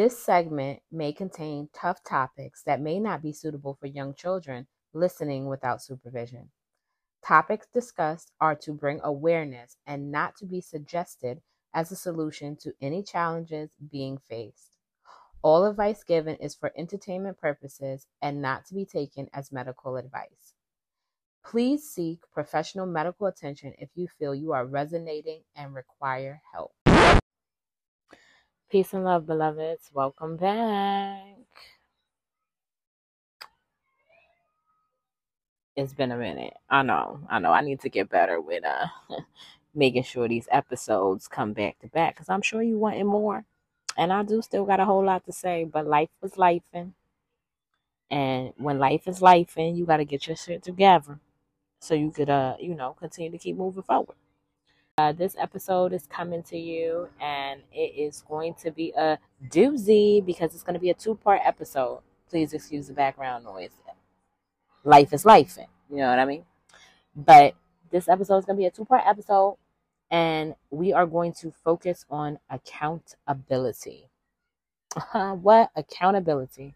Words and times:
This 0.00 0.18
segment 0.18 0.80
may 0.90 1.12
contain 1.12 1.68
tough 1.74 2.02
topics 2.02 2.62
that 2.62 2.80
may 2.80 2.98
not 2.98 3.20
be 3.20 3.34
suitable 3.34 3.76
for 3.78 3.86
young 3.86 4.14
children 4.14 4.66
listening 4.94 5.44
without 5.46 5.82
supervision. 5.82 6.52
Topics 7.22 7.66
discussed 7.66 8.32
are 8.40 8.54
to 8.54 8.72
bring 8.72 9.00
awareness 9.04 9.76
and 9.86 10.10
not 10.10 10.36
to 10.36 10.46
be 10.46 10.62
suggested 10.62 11.42
as 11.74 11.92
a 11.92 11.96
solution 11.96 12.56
to 12.62 12.72
any 12.80 13.02
challenges 13.02 13.72
being 13.90 14.16
faced. 14.16 14.78
All 15.42 15.66
advice 15.66 16.02
given 16.02 16.36
is 16.36 16.54
for 16.54 16.72
entertainment 16.78 17.38
purposes 17.38 18.06
and 18.22 18.40
not 18.40 18.64
to 18.68 18.74
be 18.74 18.86
taken 18.86 19.28
as 19.34 19.52
medical 19.52 19.96
advice. 19.98 20.54
Please 21.44 21.86
seek 21.86 22.20
professional 22.32 22.86
medical 22.86 23.26
attention 23.26 23.74
if 23.76 23.90
you 23.94 24.08
feel 24.08 24.34
you 24.34 24.52
are 24.52 24.64
resonating 24.64 25.42
and 25.54 25.74
require 25.74 26.40
help. 26.54 26.72
Peace 28.70 28.94
and 28.94 29.04
love, 29.04 29.26
beloveds. 29.26 29.90
Welcome 29.94 30.36
back. 30.36 31.36
It's 35.76 35.94
been 35.94 36.12
a 36.12 36.16
minute. 36.18 36.54
I 36.70 36.82
know. 36.82 37.20
I 37.30 37.38
know. 37.40 37.52
I 37.52 37.62
need 37.62 37.80
to 37.80 37.90
get 37.90 38.10
better 38.10 38.40
with 38.40 38.64
uh 38.64 38.88
making 39.74 40.04
sure 40.04 40.28
these 40.28 40.48
episodes 40.52 41.28
come 41.28 41.52
back 41.54 41.78
to 41.80 41.88
back 41.88 42.14
because 42.16 42.28
I'm 42.30 42.42
sure 42.42 42.62
you 42.62 42.78
wanting 42.78 43.06
more. 43.06 43.44
And 43.96 44.12
I 44.12 44.22
do 44.24 44.42
still 44.42 44.66
got 44.66 44.80
a 44.80 44.86
whole 44.86 45.04
lot 45.04 45.26
to 45.26 45.32
say, 45.32 45.64
but 45.64 45.86
life 45.86 46.10
was 46.22 46.32
lifing. 46.34 46.92
And 48.10 48.52
when 48.58 48.78
life 48.78 49.08
is 49.08 49.20
lifing, 49.20 49.76
you 49.76 49.86
got 49.86 49.98
to 49.98 50.06
get 50.06 50.26
your 50.28 50.36
shit 50.36 50.62
together 50.62 51.20
so 51.80 51.94
you 51.94 52.10
could, 52.12 52.30
uh, 52.30 52.56
you 52.60 52.74
know, 52.74 52.94
continue 52.98 53.32
to 53.32 53.38
keep 53.38 53.56
moving 53.56 53.84
forward. 53.84 54.16
Uh, 55.00 55.12
this 55.12 55.34
episode 55.38 55.94
is 55.94 56.06
coming 56.06 56.42
to 56.42 56.58
you, 56.58 57.08
and 57.22 57.62
it 57.72 57.94
is 57.96 58.22
going 58.28 58.52
to 58.52 58.70
be 58.70 58.92
a 58.98 59.18
doozy 59.48 60.22
because 60.22 60.52
it's 60.52 60.62
going 60.62 60.74
to 60.74 60.80
be 60.80 60.90
a 60.90 60.94
two 60.94 61.14
part 61.14 61.40
episode. 61.42 62.02
Please 62.28 62.52
excuse 62.52 62.88
the 62.88 62.92
background 62.92 63.44
noise. 63.44 63.70
Life 64.84 65.14
is 65.14 65.24
life, 65.24 65.56
you 65.88 65.96
know 65.96 66.10
what 66.10 66.18
I 66.18 66.26
mean? 66.26 66.44
But 67.16 67.54
this 67.90 68.10
episode 68.10 68.36
is 68.40 68.44
going 68.44 68.58
to 68.58 68.60
be 68.60 68.66
a 68.66 68.70
two 68.70 68.84
part 68.84 69.04
episode, 69.06 69.56
and 70.10 70.54
we 70.68 70.92
are 70.92 71.06
going 71.06 71.32
to 71.40 71.50
focus 71.64 72.04
on 72.10 72.38
accountability. 72.50 74.10
what 75.12 75.70
accountability? 75.76 76.74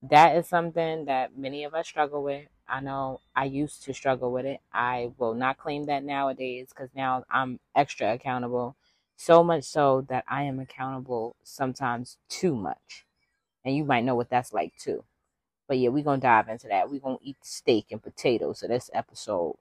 That 0.00 0.36
is 0.36 0.46
something 0.46 1.06
that 1.06 1.36
many 1.36 1.64
of 1.64 1.74
us 1.74 1.88
struggle 1.88 2.22
with. 2.22 2.46
I 2.68 2.80
know 2.80 3.20
I 3.36 3.44
used 3.44 3.84
to 3.84 3.94
struggle 3.94 4.32
with 4.32 4.46
it. 4.46 4.60
I 4.72 5.12
will 5.18 5.34
not 5.34 5.58
claim 5.58 5.86
that 5.86 6.04
nowadays 6.04 6.68
because 6.70 6.88
now 6.94 7.24
I'm 7.30 7.60
extra 7.74 8.14
accountable. 8.14 8.76
So 9.16 9.44
much 9.44 9.64
so 9.64 10.04
that 10.08 10.24
I 10.28 10.44
am 10.44 10.58
accountable 10.58 11.36
sometimes 11.42 12.16
too 12.28 12.54
much. 12.54 13.04
And 13.64 13.76
you 13.76 13.84
might 13.84 14.04
know 14.04 14.14
what 14.14 14.30
that's 14.30 14.52
like 14.52 14.72
too. 14.76 15.04
But 15.68 15.78
yeah, 15.78 15.90
we're 15.90 16.04
going 16.04 16.20
to 16.20 16.26
dive 16.26 16.48
into 16.48 16.68
that. 16.68 16.90
We're 16.90 17.00
going 17.00 17.18
to 17.18 17.24
eat 17.24 17.36
steak 17.42 17.86
and 17.90 18.02
potatoes 18.02 18.60
for 18.60 18.68
this 18.68 18.90
episode. 18.92 19.56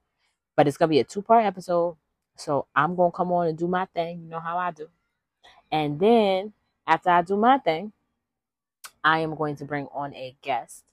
But 0.55 0.67
it's 0.67 0.77
going 0.77 0.89
to 0.89 0.95
be 0.95 0.99
a 0.99 1.03
two 1.03 1.21
part 1.21 1.45
episode. 1.45 1.97
So 2.35 2.65
I'm 2.75 2.95
going 2.95 3.11
to 3.11 3.15
come 3.15 3.31
on 3.31 3.47
and 3.47 3.57
do 3.57 3.67
my 3.67 3.85
thing. 3.85 4.21
You 4.23 4.29
know 4.29 4.39
how 4.39 4.57
I 4.57 4.71
do. 4.71 4.87
And 5.71 5.99
then 5.99 6.53
after 6.87 7.09
I 7.09 7.21
do 7.21 7.37
my 7.37 7.59
thing, 7.59 7.91
I 9.03 9.19
am 9.19 9.35
going 9.35 9.55
to 9.57 9.65
bring 9.65 9.87
on 9.93 10.13
a 10.15 10.35
guest 10.41 10.83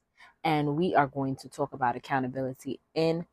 and 0.44 0.77
we 0.77 0.94
are 0.94 1.06
going 1.06 1.36
to 1.36 1.48
talk 1.48 1.72
about 1.72 1.97
accountability 1.97 2.81
in 2.94 3.27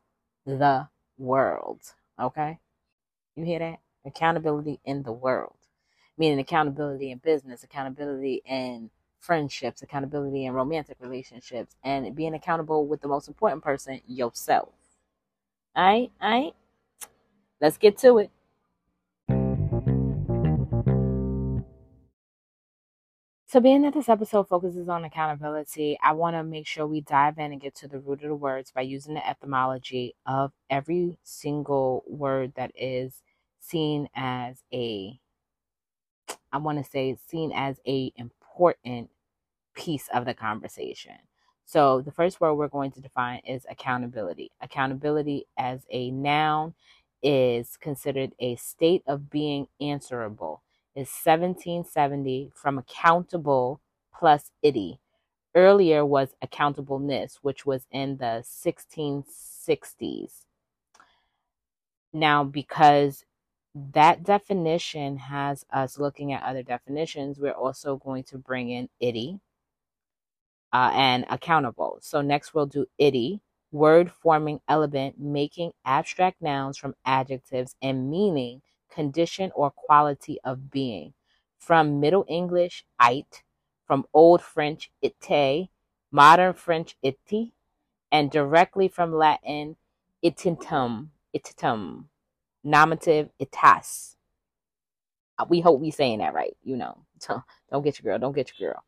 the 0.44 0.88
world. 1.18 1.80
Okay? 2.20 2.58
You 3.36 3.44
hear 3.44 3.58
that? 3.58 3.78
Accountability 4.04 4.80
in 4.84 5.02
the 5.02 5.12
world. 5.12 5.56
Meaning 6.18 6.38
accountability 6.38 7.10
in 7.10 7.18
business, 7.18 7.62
accountability 7.62 8.42
in 8.46 8.90
friendships, 9.18 9.82
accountability 9.82 10.46
in 10.46 10.52
romantic 10.52 10.96
relationships, 11.00 11.74
and 11.82 12.14
being 12.14 12.34
accountable 12.34 12.86
with 12.86 13.00
the 13.00 13.08
most 13.08 13.28
important 13.28 13.62
person, 13.62 14.00
yourself. 14.06 14.70
Alright? 15.76 16.12
Alright? 16.22 16.54
Let's 17.60 17.76
get 17.76 17.98
to 17.98 18.18
it. 18.18 18.30
So, 23.56 23.60
being 23.62 23.80
that 23.84 23.94
this 23.94 24.10
episode 24.10 24.48
focuses 24.48 24.86
on 24.86 25.04
accountability, 25.04 25.98
I 26.02 26.12
want 26.12 26.36
to 26.36 26.44
make 26.44 26.66
sure 26.66 26.86
we 26.86 27.00
dive 27.00 27.38
in 27.38 27.52
and 27.52 27.60
get 27.60 27.74
to 27.76 27.88
the 27.88 27.98
root 27.98 28.22
of 28.22 28.28
the 28.28 28.34
words 28.34 28.70
by 28.70 28.82
using 28.82 29.14
the 29.14 29.26
etymology 29.26 30.14
of 30.26 30.52
every 30.68 31.16
single 31.22 32.04
word 32.06 32.52
that 32.56 32.70
is 32.74 33.22
seen 33.58 34.10
as 34.14 34.62
a, 34.74 35.18
I 36.52 36.58
want 36.58 36.84
to 36.84 36.90
say, 36.90 37.16
seen 37.28 37.50
as 37.54 37.80
a 37.88 38.12
important 38.16 39.08
piece 39.74 40.10
of 40.12 40.26
the 40.26 40.34
conversation. 40.34 41.16
So, 41.64 42.02
the 42.02 42.12
first 42.12 42.42
word 42.42 42.56
we're 42.56 42.68
going 42.68 42.90
to 42.90 43.00
define 43.00 43.40
is 43.46 43.64
accountability. 43.70 44.52
Accountability 44.60 45.46
as 45.56 45.86
a 45.88 46.10
noun 46.10 46.74
is 47.22 47.78
considered 47.78 48.32
a 48.38 48.56
state 48.56 49.02
of 49.06 49.30
being 49.30 49.68
answerable 49.80 50.60
is 50.96 51.08
1770 51.08 52.50
from 52.54 52.78
accountable 52.78 53.80
plus 54.18 54.50
itty. 54.62 54.98
Earlier 55.54 56.04
was 56.04 56.34
accountableness, 56.42 57.38
which 57.42 57.64
was 57.64 57.86
in 57.90 58.16
the 58.16 58.44
1660s. 58.44 60.44
Now, 62.12 62.44
because 62.44 63.24
that 63.74 64.24
definition 64.24 65.18
has 65.18 65.64
us 65.70 65.98
looking 65.98 66.32
at 66.32 66.42
other 66.42 66.62
definitions, 66.62 67.38
we're 67.38 67.52
also 67.52 67.96
going 67.96 68.24
to 68.24 68.38
bring 68.38 68.70
in 68.70 68.88
itty 69.00 69.38
uh, 70.72 70.90
and 70.94 71.26
accountable. 71.28 71.98
So 72.00 72.22
next 72.22 72.54
we'll 72.54 72.66
do 72.66 72.86
itty, 72.98 73.40
word 73.72 74.10
forming 74.10 74.60
element 74.68 75.20
making 75.20 75.72
abstract 75.84 76.40
nouns 76.40 76.78
from 76.78 76.94
adjectives 77.04 77.74
and 77.82 78.10
meaning 78.10 78.62
condition, 78.96 79.52
or 79.54 79.70
quality 79.70 80.38
of 80.42 80.70
being. 80.70 81.12
From 81.58 82.00
Middle 82.00 82.24
English, 82.28 82.84
it, 83.00 83.42
from 83.86 84.06
Old 84.14 84.40
French, 84.40 84.90
ite, 85.04 85.68
modern 86.10 86.54
French, 86.54 86.96
iti, 87.02 87.52
and 88.10 88.30
directly 88.30 88.88
from 88.88 89.12
Latin, 89.12 89.76
ititum, 90.24 91.08
ititum, 91.36 92.04
nominative, 92.64 93.28
itas. 93.40 94.16
Uh, 95.38 95.44
we 95.48 95.60
hope 95.60 95.80
we're 95.80 95.92
saying 95.92 96.20
that 96.20 96.32
right, 96.32 96.56
you 96.64 96.76
know. 96.76 96.96
Don't 97.70 97.84
get 97.84 97.98
your 97.98 98.10
girl, 98.10 98.18
don't 98.18 98.34
get 98.34 98.52
your 98.58 98.72
girl. 98.72 98.84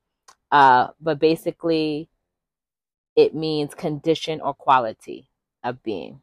Uh, 0.51 0.89
but 1.01 1.19
basically, 1.19 2.09
it 3.17 3.35
means 3.35 3.75
condition 3.75 4.41
or 4.41 4.55
quality 4.55 5.29
of 5.63 5.83
being. 5.83 6.21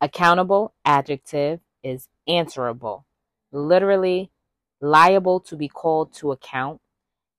Accountable, 0.00 0.74
adjective, 0.84 1.60
is 1.82 2.08
answerable, 2.28 3.06
literally 3.50 4.30
liable 4.80 5.40
to 5.40 5.56
be 5.56 5.68
called 5.68 6.12
to 6.14 6.30
account. 6.32 6.80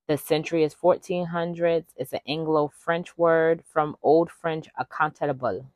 The 0.08 0.18
century 0.18 0.64
is 0.64 0.74
1400s. 0.74 1.86
It's 1.96 2.14
an 2.14 2.20
Anglo 2.28 2.72
French 2.76 3.18
word 3.18 3.64
from 3.72 3.96
Old 4.02 4.32
French 4.32 4.68
accountable. 4.78 5.68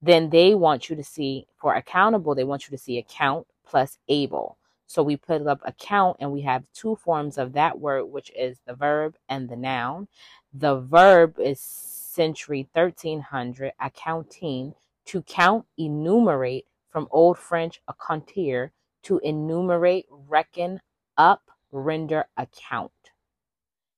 Then 0.00 0.30
they 0.30 0.54
want 0.54 0.88
you 0.88 0.96
to 0.96 1.04
see, 1.04 1.46
for 1.56 1.74
accountable, 1.74 2.34
they 2.34 2.44
want 2.44 2.66
you 2.66 2.76
to 2.76 2.82
see 2.82 2.98
account 2.98 3.46
plus 3.66 3.98
able. 4.08 4.56
So 4.86 5.02
we 5.02 5.16
put 5.16 5.46
up 5.46 5.60
account 5.64 6.18
and 6.20 6.30
we 6.30 6.42
have 6.42 6.72
two 6.72 6.96
forms 6.96 7.38
of 7.38 7.52
that 7.54 7.80
word, 7.80 8.04
which 8.04 8.30
is 8.36 8.58
the 8.66 8.74
verb 8.74 9.16
and 9.28 9.48
the 9.48 9.56
noun. 9.56 10.08
The 10.54 10.76
verb 10.76 11.38
is 11.38 11.60
century 11.60 12.68
1300, 12.72 13.72
accounting, 13.80 14.74
to 15.06 15.22
count, 15.22 15.66
enumerate, 15.78 16.66
from 16.90 17.08
Old 17.10 17.38
French 17.38 17.80
accomptir, 17.88 18.70
to 19.02 19.18
enumerate, 19.18 20.06
reckon, 20.10 20.80
up, 21.16 21.50
render 21.70 22.26
account. 22.36 22.92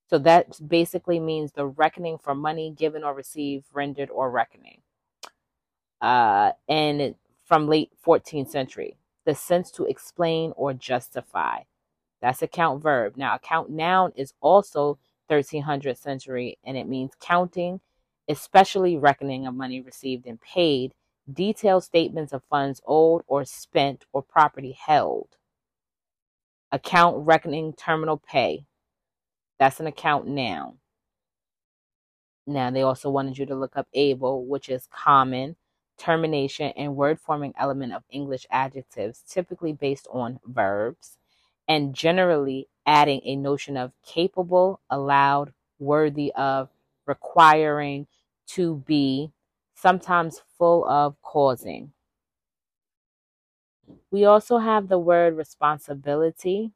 So 0.09 0.19
that 0.19 0.59
basically 0.67 1.21
means 1.21 1.53
the 1.53 1.67
reckoning 1.67 2.19
for 2.19 2.35
money 2.35 2.71
given 2.77 3.05
or 3.05 3.15
received, 3.15 3.67
rendered, 3.73 4.11
or 4.11 4.31
reckoning. 4.31 4.81
Uh, 6.01 6.53
and 6.69 7.15
from 7.45 7.69
late 7.69 7.91
14th 8.05 8.49
century, 8.49 8.97
the 9.25 9.35
sense 9.35 9.71
to 9.73 9.85
explain 9.85 10.53
or 10.57 10.73
justify. 10.73 11.61
That's 12.21 12.43
account 12.43 12.83
verb. 12.83 13.17
Now, 13.17 13.35
account 13.35 13.71
noun 13.71 14.13
is 14.17 14.33
also 14.41 14.99
1300th 15.31 15.99
century, 15.99 16.59
and 16.65 16.77
it 16.77 16.89
means 16.89 17.13
counting, 17.21 17.81
especially 18.29 18.97
reckoning 18.97 19.47
of 19.47 19.55
money 19.55 19.81
received 19.81 20.27
and 20.27 20.41
paid, 20.41 20.95
detailed 21.33 21.85
statements 21.85 22.33
of 22.33 22.43
funds 22.51 22.83
owed 22.87 23.23
or 23.27 23.45
spent 23.45 24.07
or 24.13 24.23
property 24.23 24.73
held. 24.73 25.37
Account 26.73 27.27
reckoning 27.27 27.73
terminal 27.75 28.19
pay. 28.19 28.67
That's 29.59 29.81
an 29.81 29.87
account 29.89 30.27
noun. 30.29 30.79
Now, 32.47 32.71
they 32.71 32.83
also 32.83 33.11
wanted 33.11 33.39
you 33.39 33.47
to 33.47 33.57
look 33.57 33.77
up 33.77 33.89
able, 33.95 34.47
which 34.47 34.69
is 34.69 34.89
common, 34.93 35.57
termination, 35.99 36.73
and 36.77 36.97
word 36.97 37.21
forming 37.21 37.55
element 37.59 37.93
of 37.93 38.05
English 38.11 38.47
adjectives, 38.51 39.23
typically 39.29 39.73
based 39.73 40.09
on 40.13 40.41
verbs. 40.47 41.17
and 41.69 41.95
generally 41.95 42.69
adding 42.87 43.21
a 43.25 43.37
notion 43.37 43.77
of 43.77 43.93
capable, 44.07 44.81
allowed, 44.91 45.53
worthy 45.79 46.33
of, 46.35 46.69
requiring, 47.07 48.07
to 48.47 48.77
be, 48.87 49.31
sometimes 49.81 50.43
full 50.59 50.85
of 50.89 51.21
causing. 51.23 51.93
We 54.11 54.25
also 54.25 54.59
have 54.59 54.89
the 54.89 54.99
word 54.99 55.37
responsibility 55.37 56.73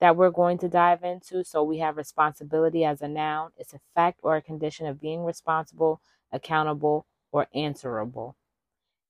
that 0.00 0.16
we're 0.16 0.30
going 0.30 0.58
to 0.58 0.68
dive 0.68 1.04
into. 1.04 1.44
So 1.44 1.62
we 1.62 1.78
have 1.78 1.96
responsibility 1.96 2.84
as 2.84 3.00
a 3.00 3.08
noun, 3.08 3.50
it's 3.56 3.74
a 3.74 3.80
fact 3.94 4.20
or 4.22 4.36
a 4.36 4.42
condition 4.42 4.86
of 4.86 5.00
being 5.00 5.24
responsible, 5.24 6.00
accountable, 6.32 7.06
or 7.32 7.46
answerable, 7.54 8.36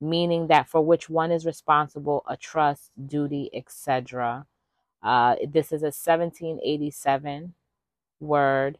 meaning 0.00 0.48
that 0.48 0.68
for 0.68 0.82
which 0.82 1.08
one 1.08 1.32
is 1.32 1.46
responsible, 1.46 2.24
a 2.28 2.36
trust, 2.36 2.90
duty, 3.06 3.50
etc. 3.54 4.46
Uh, 5.02 5.36
this 5.48 5.72
is 5.72 5.82
a 5.82 5.92
1787 5.94 7.54
word 8.20 8.78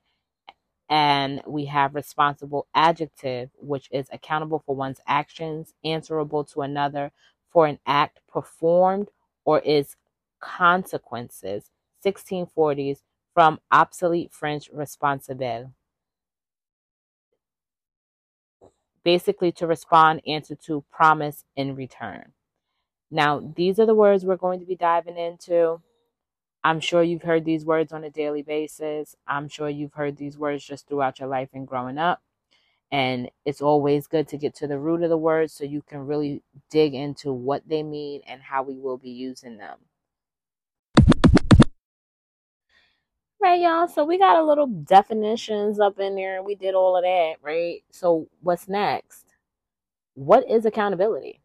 and 0.88 1.43
we 1.47 1.67
have 1.67 1.94
responsible 1.94 2.67
adjective, 2.75 3.50
which 3.59 3.88
is 3.91 4.09
accountable 4.12 4.62
for 4.65 4.77
one's 4.77 5.00
actions, 5.06 5.75
answerable 5.85 6.44
to 6.44 6.62
another 6.62 7.12
for 7.50 7.67
an 7.67 7.79
act 7.87 8.21
performed 8.29 9.09
or 9.44 9.62
its 9.65 9.97
consequences. 10.41 11.71
1640s 12.05 12.99
from 13.35 13.61
obsolete 13.73 14.33
French 14.33 14.71
responsable. 14.73 15.73
Basically, 19.05 19.53
to 19.53 19.67
respond, 19.67 20.21
answer 20.27 20.56
to, 20.67 20.85
promise 20.91 21.44
in 21.56 21.77
return. 21.77 22.32
Now, 23.11 23.41
these 23.56 23.79
are 23.79 23.87
the 23.87 23.94
words 23.94 24.25
we're 24.25 24.37
going 24.37 24.61
to 24.61 24.67
be 24.67 24.77
diving 24.77 25.17
into. 25.17 25.81
I'm 26.67 26.81
sure 26.81 27.01
you've 27.01 27.23
heard 27.23 27.45
these 27.45 27.65
words 27.65 27.93
on 27.93 28.03
a 28.03 28.11
daily 28.11 28.43
basis. 28.43 29.15
I'm 29.29 29.47
sure 29.47 29.69
you've 29.69 29.93
heard 29.93 30.17
these 30.17 30.37
words 30.37 30.65
just 30.65 30.89
throughout 30.89 31.21
your 31.21 31.29
life 31.29 31.51
and 31.55 31.65
growing 31.65 31.97
up. 31.97 32.21
And 32.91 33.31
it's 33.45 33.63
always 33.63 34.09
good 34.09 34.27
to 34.27 34.37
get 34.37 34.53
to 34.57 34.67
the 34.67 34.77
root 34.77 35.05
of 35.05 35.09
the 35.09 35.17
words 35.17 35.53
so 35.53 35.63
you 35.63 35.81
can 35.81 36.09
really 36.09 36.43
dig 36.69 36.93
into 36.93 37.33
what 37.33 37.63
they 37.69 37.85
mean 37.85 38.23
and 38.27 38.43
how 38.43 38.65
we 38.65 38.79
will 38.79 38.97
be 38.97 39.11
using 39.11 39.59
them. 39.59 39.79
Right, 43.41 43.61
y'all. 43.61 43.87
So 43.87 44.05
we 44.05 44.19
got 44.19 44.37
a 44.37 44.45
little 44.45 44.67
definitions 44.67 45.79
up 45.79 46.01
in 46.01 46.17
there. 46.17 46.43
We 46.43 46.57
did 46.57 46.75
all 46.75 46.97
of 46.97 47.05
that, 47.05 47.35
right? 47.43 47.85
So 47.93 48.27
what's 48.41 48.67
next? 48.67 49.25
What 50.15 50.51
is 50.51 50.67
accountability? 50.67 51.41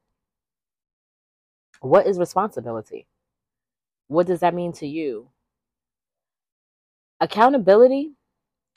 What 1.82 2.08
is 2.08 2.18
responsibility? 2.18 3.06
What 4.12 4.28
does 4.28 4.42
that 4.42 4.54
mean 4.54 4.74
to 4.74 4.86
you? 4.86 5.30
Accountability, 7.22 8.12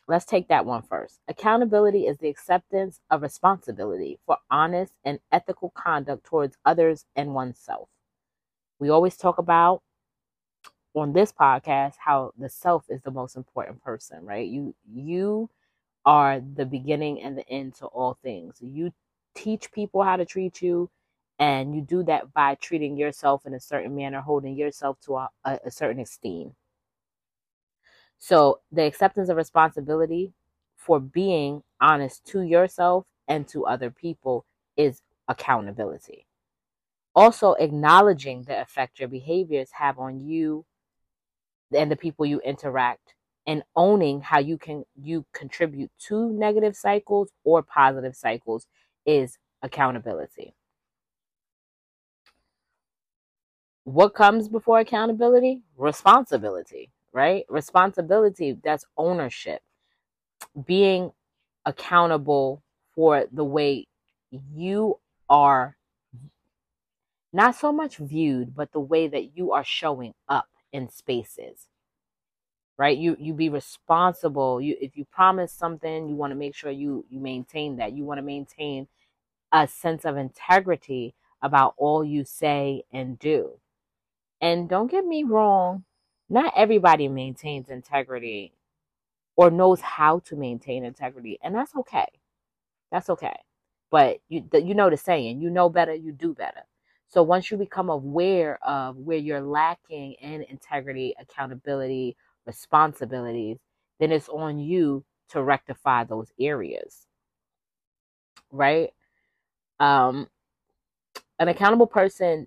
let's 0.07 0.25
take 0.25 0.47
that 0.47 0.65
one 0.65 0.83
first. 0.83 1.19
Accountability 1.27 2.07
is 2.07 2.19
the 2.19 2.29
acceptance 2.29 3.01
of 3.11 3.23
responsibility 3.23 4.21
for 4.27 4.37
honest 4.49 4.93
and 5.05 5.19
ethical 5.33 5.71
conduct 5.71 6.23
towards 6.25 6.57
others 6.65 7.05
and 7.17 7.35
oneself. 7.35 7.89
We 8.79 8.91
always 8.91 9.17
talk 9.17 9.39
about 9.39 9.83
on 10.95 11.13
this 11.13 11.33
podcast 11.33 11.95
how 11.99 12.31
the 12.39 12.49
self 12.49 12.85
is 12.89 13.03
the 13.03 13.11
most 13.11 13.35
important 13.35 13.83
person, 13.83 14.25
right? 14.25 14.49
You 14.49 14.73
you 14.89 15.51
are 16.07 16.41
the 16.41 16.65
beginning 16.65 17.23
and 17.23 17.37
the 17.37 17.49
end 17.49 17.75
to 17.77 17.87
all 17.87 18.19
things. 18.23 18.59
You 18.61 18.93
teach 19.35 19.73
people 19.73 20.05
how 20.05 20.15
to 20.15 20.25
treat 20.25 20.63
you 20.63 20.89
and 21.39 21.75
you 21.75 21.83
do 21.83 22.03
that 22.05 22.33
by 22.33 22.55
treating 22.57 22.97
yourself 22.97 23.45
in 23.47 23.55
a 23.55 23.61
certain 23.61 23.95
manner, 23.95 24.21
holding 24.21 24.57
yourself 24.57 24.99
to 25.01 25.17
a, 25.17 25.29
a, 25.45 25.71
certain 25.71 26.01
esteem. 26.01 26.55
So, 28.19 28.61
the 28.71 28.85
acceptance 28.85 29.29
of 29.29 29.37
responsibility 29.37 30.33
for 30.77 31.01
being 31.01 31.63
honest 31.81 32.25
to 32.27 32.43
yourself 32.43 33.05
and 33.27 33.49
to 33.49 33.67
other 33.67 33.91
people 33.91 34.45
is 34.77 35.03
accountability. 35.29 36.27
Also, 37.15 37.53
acknowledging 37.55 38.43
the 38.43 38.61
effect 38.61 38.99
your 38.99 39.09
behaviors 39.09 39.71
have 39.73 39.99
on 39.99 40.21
you 40.21 40.65
and 41.75 41.91
the 41.91 41.97
people 41.97 42.27
you 42.27 42.41
interact 42.41 43.15
and 43.47 43.63
owning 43.77 44.21
how 44.21 44.39
you 44.39 44.57
can 44.57 44.85
you 45.01 45.25
contribute 45.33 45.91
to 45.99 46.31
negative 46.31 46.77
cycles 46.77 47.31
or 47.45 47.63
positive 47.63 48.17
cycles 48.17 48.67
is 49.05 49.39
accountability. 49.63 50.55
What 53.85 54.15
comes 54.15 54.49
before 54.49 54.81
accountability? 54.81 55.61
Responsibility, 55.77 56.91
right? 57.13 57.45
Responsibility, 57.49 58.59
that's 58.65 58.87
ownership. 58.97 59.63
Being 60.67 61.13
accountable 61.67 62.63
for 62.95 63.27
the 63.31 63.45
way 63.45 63.87
you 64.31 64.99
are 65.29 65.77
not 67.33 67.57
so 67.57 67.73
much 67.73 67.97
viewed, 67.99 68.55
but 68.55 68.73
the 68.73 68.81
way 68.81 69.09
that 69.09 69.37
you 69.37 69.53
are 69.53 69.65
showing 69.65 70.15
up 70.29 70.49
in 70.73 70.89
spaces. 70.89 71.67
Right? 72.77 72.97
You 72.97 73.17
you 73.21 73.35
be 73.35 73.49
responsible. 73.51 74.61
You 74.61 74.77
if 74.81 74.97
you 74.97 75.05
promise 75.05 75.53
something, 75.53 76.09
you 76.09 76.17
want 76.17 76.33
to 76.33 76.37
make 76.37 76.55
sure 76.55 76.71
you 76.71 77.05
you 77.09 77.21
maintain 77.21 77.77
that. 77.77 77.93
You 77.93 78.05
want 78.05 78.19
to 78.19 78.23
maintain 78.23 78.89
a 79.53 79.69
sense 79.69 80.05
of 80.05 80.17
integrity 80.17 81.15
about 81.41 81.75
all 81.77 82.05
you 82.05 82.25
say 82.25 82.83
and 82.93 83.19
do 83.19 83.61
and 84.45 84.69
don't 84.69 84.91
get 84.91 85.07
me 85.07 85.25
wrong, 85.25 85.85
not 86.29 86.53
everybody 86.55 87.09
maintains 87.09 87.71
integrity 87.71 88.53
or 89.37 89.51
knows 89.51 89.81
how 89.81 90.19
to 90.21 90.37
maintain 90.37 90.85
integrity, 90.85 91.39
and 91.43 91.55
that's 91.55 91.75
okay. 91.75 92.07
That's 92.93 93.09
okay. 93.11 93.37
But 93.91 94.19
you 94.29 94.45
you 94.53 94.75
know 94.75 94.91
the 94.91 94.99
saying, 94.99 95.41
you 95.41 95.49
know 95.49 95.71
better, 95.71 95.95
you 95.95 96.13
do 96.13 96.35
better. 96.35 96.61
So 97.09 97.23
once 97.23 97.51
you 97.51 97.57
become 97.57 97.89
aware 97.89 98.59
of 98.67 98.99
where 98.99 99.17
you're 99.17 99.41
lacking 99.41 100.15
in 100.15 100.43
integrity, 100.43 101.15
accountability, 101.19 102.17
responsibilities, 102.47 103.59
then 103.99 104.13
it's 104.13 104.29
on 104.29 104.59
you 104.59 105.05
to 105.31 105.43
rectify 105.43 106.05
those 106.05 106.33
areas. 106.39 107.07
Right? 108.53 108.93
Um 109.81 110.29
an 111.39 111.49
accountable 111.49 111.87
person 111.87 112.47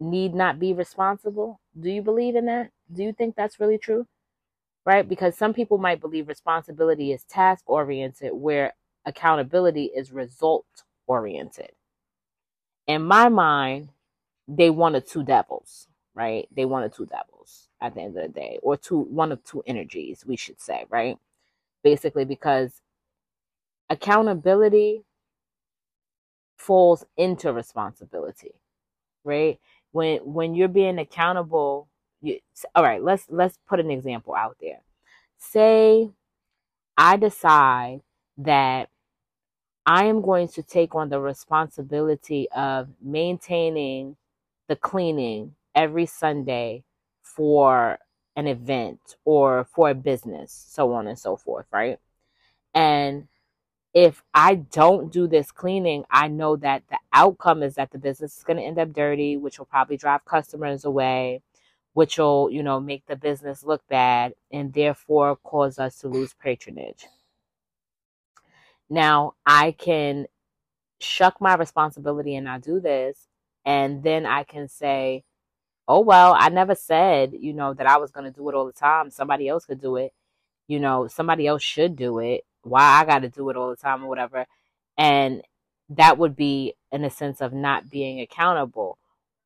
need 0.00 0.34
not 0.34 0.58
be 0.58 0.72
responsible. 0.72 1.60
Do 1.78 1.90
you 1.90 2.02
believe 2.02 2.36
in 2.36 2.46
that? 2.46 2.70
Do 2.92 3.02
you 3.02 3.12
think 3.12 3.36
that's 3.36 3.60
really 3.60 3.78
true? 3.78 4.06
Right? 4.86 5.08
Because 5.08 5.36
some 5.36 5.54
people 5.54 5.78
might 5.78 6.00
believe 6.00 6.28
responsibility 6.28 7.12
is 7.12 7.24
task 7.24 7.64
oriented, 7.66 8.32
where 8.34 8.74
accountability 9.06 9.84
is 9.86 10.12
result 10.12 10.66
oriented. 11.06 11.72
In 12.86 13.02
my 13.04 13.28
mind, 13.28 13.88
they 14.46 14.70
wanted 14.70 15.06
two 15.06 15.22
devils, 15.24 15.88
right? 16.14 16.48
They 16.54 16.66
wanted 16.66 16.92
two 16.92 17.06
devils 17.06 17.68
at 17.80 17.94
the 17.94 18.02
end 18.02 18.16
of 18.16 18.22
the 18.22 18.28
day, 18.28 18.58
or 18.62 18.76
two 18.76 18.98
one 18.98 19.32
of 19.32 19.42
two 19.44 19.62
energies, 19.66 20.24
we 20.26 20.36
should 20.36 20.60
say, 20.60 20.84
right? 20.90 21.18
Basically, 21.82 22.24
because 22.24 22.82
accountability 23.88 25.04
falls 26.56 27.04
into 27.16 27.52
responsibility, 27.52 28.52
right? 29.24 29.58
When 29.94 30.18
when 30.18 30.54
you're 30.56 30.68
being 30.68 30.98
accountable 30.98 31.88
you, 32.20 32.38
all 32.74 32.82
right 32.82 33.02
let's 33.02 33.26
let's 33.30 33.58
put 33.68 33.80
an 33.80 33.90
example 33.90 34.34
out 34.34 34.56
there. 34.60 34.80
Say 35.38 36.10
i 36.96 37.16
decide 37.16 38.00
that 38.38 38.88
i 39.86 40.04
am 40.04 40.20
going 40.22 40.48
to 40.48 40.62
take 40.62 40.94
on 40.94 41.08
the 41.08 41.20
responsibility 41.20 42.48
of 42.50 42.88
maintaining 43.02 44.16
the 44.68 44.76
cleaning 44.76 45.54
every 45.74 46.06
sunday 46.06 46.82
for 47.22 47.98
an 48.36 48.46
event 48.46 49.16
or 49.24 49.64
for 49.64 49.90
a 49.90 49.94
business 49.94 50.66
so 50.70 50.92
on 50.92 51.06
and 51.06 51.18
so 51.18 51.36
forth 51.36 51.66
right? 51.72 51.98
And 52.74 53.28
if 53.94 54.24
I 54.34 54.56
don't 54.56 55.12
do 55.12 55.28
this 55.28 55.52
cleaning, 55.52 56.04
I 56.10 56.26
know 56.26 56.56
that 56.56 56.82
the 56.90 56.98
outcome 57.12 57.62
is 57.62 57.76
that 57.76 57.92
the 57.92 57.98
business 57.98 58.36
is 58.36 58.44
going 58.44 58.56
to 58.56 58.62
end 58.62 58.78
up 58.78 58.92
dirty, 58.92 59.36
which 59.36 59.58
will 59.58 59.66
probably 59.66 59.96
drive 59.96 60.24
customers 60.24 60.84
away, 60.84 61.42
which 61.92 62.18
will, 62.18 62.50
you 62.50 62.64
know, 62.64 62.80
make 62.80 63.06
the 63.06 63.14
business 63.14 63.62
look 63.62 63.86
bad 63.88 64.34
and 64.50 64.72
therefore 64.72 65.36
cause 65.36 65.78
us 65.78 66.00
to 66.00 66.08
lose 66.08 66.34
patronage. 66.34 67.06
Now, 68.90 69.34
I 69.46 69.70
can 69.72 70.26
shuck 70.98 71.40
my 71.40 71.54
responsibility 71.54 72.34
and 72.34 72.46
not 72.46 72.62
do 72.62 72.80
this, 72.80 73.28
and 73.64 74.02
then 74.02 74.26
I 74.26 74.42
can 74.42 74.68
say, 74.68 75.22
oh, 75.86 76.00
well, 76.00 76.34
I 76.36 76.48
never 76.48 76.74
said, 76.74 77.32
you 77.38 77.52
know, 77.52 77.74
that 77.74 77.86
I 77.86 77.98
was 77.98 78.10
going 78.10 78.24
to 78.24 78.36
do 78.36 78.48
it 78.48 78.56
all 78.56 78.66
the 78.66 78.72
time. 78.72 79.10
Somebody 79.10 79.48
else 79.48 79.66
could 79.66 79.80
do 79.80 79.96
it. 79.96 80.12
You 80.66 80.80
know, 80.80 81.06
somebody 81.06 81.46
else 81.46 81.62
should 81.62 81.94
do 81.94 82.18
it 82.18 82.44
why 82.64 83.00
I 83.00 83.04
got 83.04 83.20
to 83.20 83.28
do 83.28 83.50
it 83.50 83.56
all 83.56 83.70
the 83.70 83.76
time 83.76 84.04
or 84.04 84.08
whatever. 84.08 84.46
And 84.98 85.42
that 85.90 86.18
would 86.18 86.34
be 86.36 86.74
in 86.92 87.04
a 87.04 87.10
sense 87.10 87.40
of 87.40 87.52
not 87.52 87.90
being 87.90 88.20
accountable. 88.20 88.98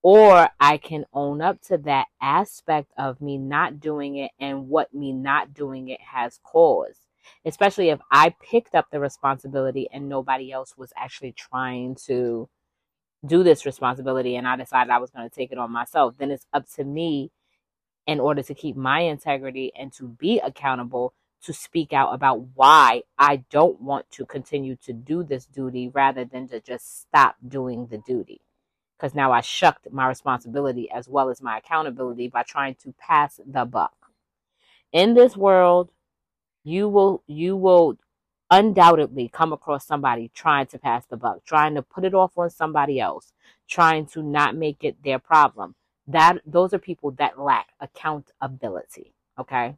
or 0.03 0.49
I 0.61 0.77
can 0.79 1.05
own 1.13 1.43
up 1.43 1.61
to 1.63 1.79
that 1.79 2.07
aspect 2.23 2.93
of 2.97 3.21
me 3.21 3.37
not 3.37 3.81
doing 3.81 4.17
it 4.17 4.31
and 4.39 4.69
what 4.69 4.95
me 4.95 5.13
not 5.13 5.53
doing 5.55 5.89
it 5.89 6.01
has 6.01 6.39
caused. 6.43 7.01
Especially 7.45 7.91
if 7.91 8.01
I 8.11 8.35
picked 8.41 8.75
up 8.75 8.87
the 8.91 9.01
responsibility 9.01 9.89
and 9.93 10.09
nobody 10.09 10.53
else 10.53 10.77
was 10.77 10.93
actually 10.97 11.33
trying 11.33 11.97
to 12.07 12.49
do 13.27 13.43
this 13.43 13.67
responsibility 13.67 14.37
and 14.37 14.47
I 14.47 14.57
decided 14.57 14.91
I 14.91 14.99
was 14.99 15.11
going 15.11 15.29
to 15.29 15.35
take 15.35 15.53
it 15.53 15.59
on 15.59 15.73
myself, 15.73 16.15
then 16.19 16.31
it's 16.31 16.47
up 16.53 16.69
to 16.77 16.85
me 16.85 17.31
in 18.07 18.21
order 18.21 18.43
to 18.43 18.55
keep 18.55 18.77
my 18.77 19.01
integrity 19.01 19.73
and 19.79 19.93
to 19.95 20.05
be 20.09 20.39
accountable 20.39 21.13
to 21.45 21.53
speak 21.53 21.93
out 21.93 22.15
about 22.15 22.41
why 22.55 23.03
I 23.19 23.45
don't 23.51 23.81
want 23.81 24.11
to 24.13 24.27
continue 24.27 24.77
to 24.85 24.93
do 24.93 25.23
this 25.23 25.47
duty 25.47 25.89
rather 25.89 26.25
than 26.25 26.49
to 26.49 26.61
just 26.61 27.01
stop 27.01 27.37
doing 27.47 27.87
the 27.87 27.99
duty. 27.99 28.41
Because 28.97 29.15
now 29.15 29.31
I 29.31 29.41
shucked 29.41 29.93
my 29.93 30.09
responsibility 30.09 30.91
as 30.91 31.09
well 31.09 31.31
as 31.31 31.41
my 31.41 31.59
accountability 31.59 32.29
by 32.29 32.43
trying 32.43 32.75
to 32.83 32.93
pass 32.99 33.41
the 33.47 33.65
buck. 33.65 33.95
In 34.93 35.15
this 35.15 35.37
world, 35.37 35.91
you 36.65 36.89
will 36.89 37.23
you 37.27 37.57
will 37.57 37.99
undoubtedly 38.51 39.29
come 39.29 39.53
across 39.53 39.87
somebody 39.87 40.31
trying 40.35 40.67
to 40.67 40.79
pass 40.79 41.07
the 41.07 41.17
buck, 41.17 41.45
trying 41.45 41.75
to 41.75 41.83
put 41.83 42.05
it 42.05 42.15
off 42.15 42.37
on 42.37 42.51
somebody 42.51 42.99
else, 42.99 43.33
trying 43.69 44.07
to 44.07 44.23
not 44.23 44.57
make 44.57 44.83
it 44.83 45.03
their 45.05 45.19
problem. 45.19 45.75
That 46.07 46.39
those 46.47 46.73
are 46.73 46.79
people 46.79 47.13
that 47.13 47.39
lack 47.39 47.69
accountability. 47.81 49.13
Okay. 49.39 49.77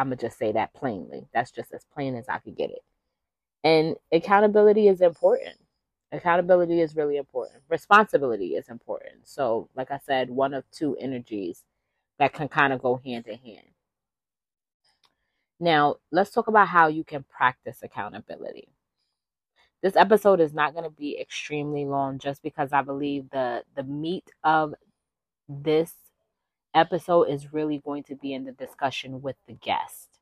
I'm 0.00 0.06
gonna 0.06 0.16
just 0.16 0.38
say 0.38 0.50
that 0.52 0.72
plainly. 0.72 1.28
That's 1.34 1.50
just 1.50 1.74
as 1.74 1.84
plain 1.92 2.16
as 2.16 2.26
I 2.26 2.38
could 2.38 2.56
get 2.56 2.70
it. 2.70 2.82
And 3.62 3.96
accountability 4.10 4.88
is 4.88 5.02
important. 5.02 5.56
Accountability 6.10 6.80
is 6.80 6.96
really 6.96 7.18
important. 7.18 7.62
Responsibility 7.68 8.54
is 8.54 8.70
important. 8.70 9.28
So, 9.28 9.68
like 9.76 9.90
I 9.90 9.98
said, 9.98 10.30
one 10.30 10.54
of 10.54 10.64
two 10.70 10.96
energies 10.98 11.64
that 12.18 12.32
can 12.32 12.48
kind 12.48 12.72
of 12.72 12.80
go 12.80 12.98
hand 13.04 13.26
in 13.26 13.38
hand. 13.38 13.66
Now, 15.60 15.96
let's 16.10 16.30
talk 16.30 16.48
about 16.48 16.68
how 16.68 16.88
you 16.88 17.04
can 17.04 17.22
practice 17.24 17.80
accountability. 17.82 18.68
This 19.82 19.96
episode 19.96 20.40
is 20.40 20.54
not 20.54 20.72
going 20.72 20.84
to 20.84 20.96
be 20.96 21.20
extremely 21.20 21.84
long 21.84 22.18
just 22.18 22.42
because 22.42 22.72
I 22.72 22.80
believe 22.80 23.28
the 23.28 23.64
the 23.76 23.82
meat 23.82 24.30
of 24.44 24.74
this 25.46 25.92
episode 26.74 27.24
is 27.24 27.52
really 27.52 27.78
going 27.78 28.02
to 28.04 28.14
be 28.14 28.32
in 28.32 28.44
the 28.44 28.52
discussion 28.52 29.22
with 29.22 29.36
the 29.46 29.54
guest. 29.54 30.18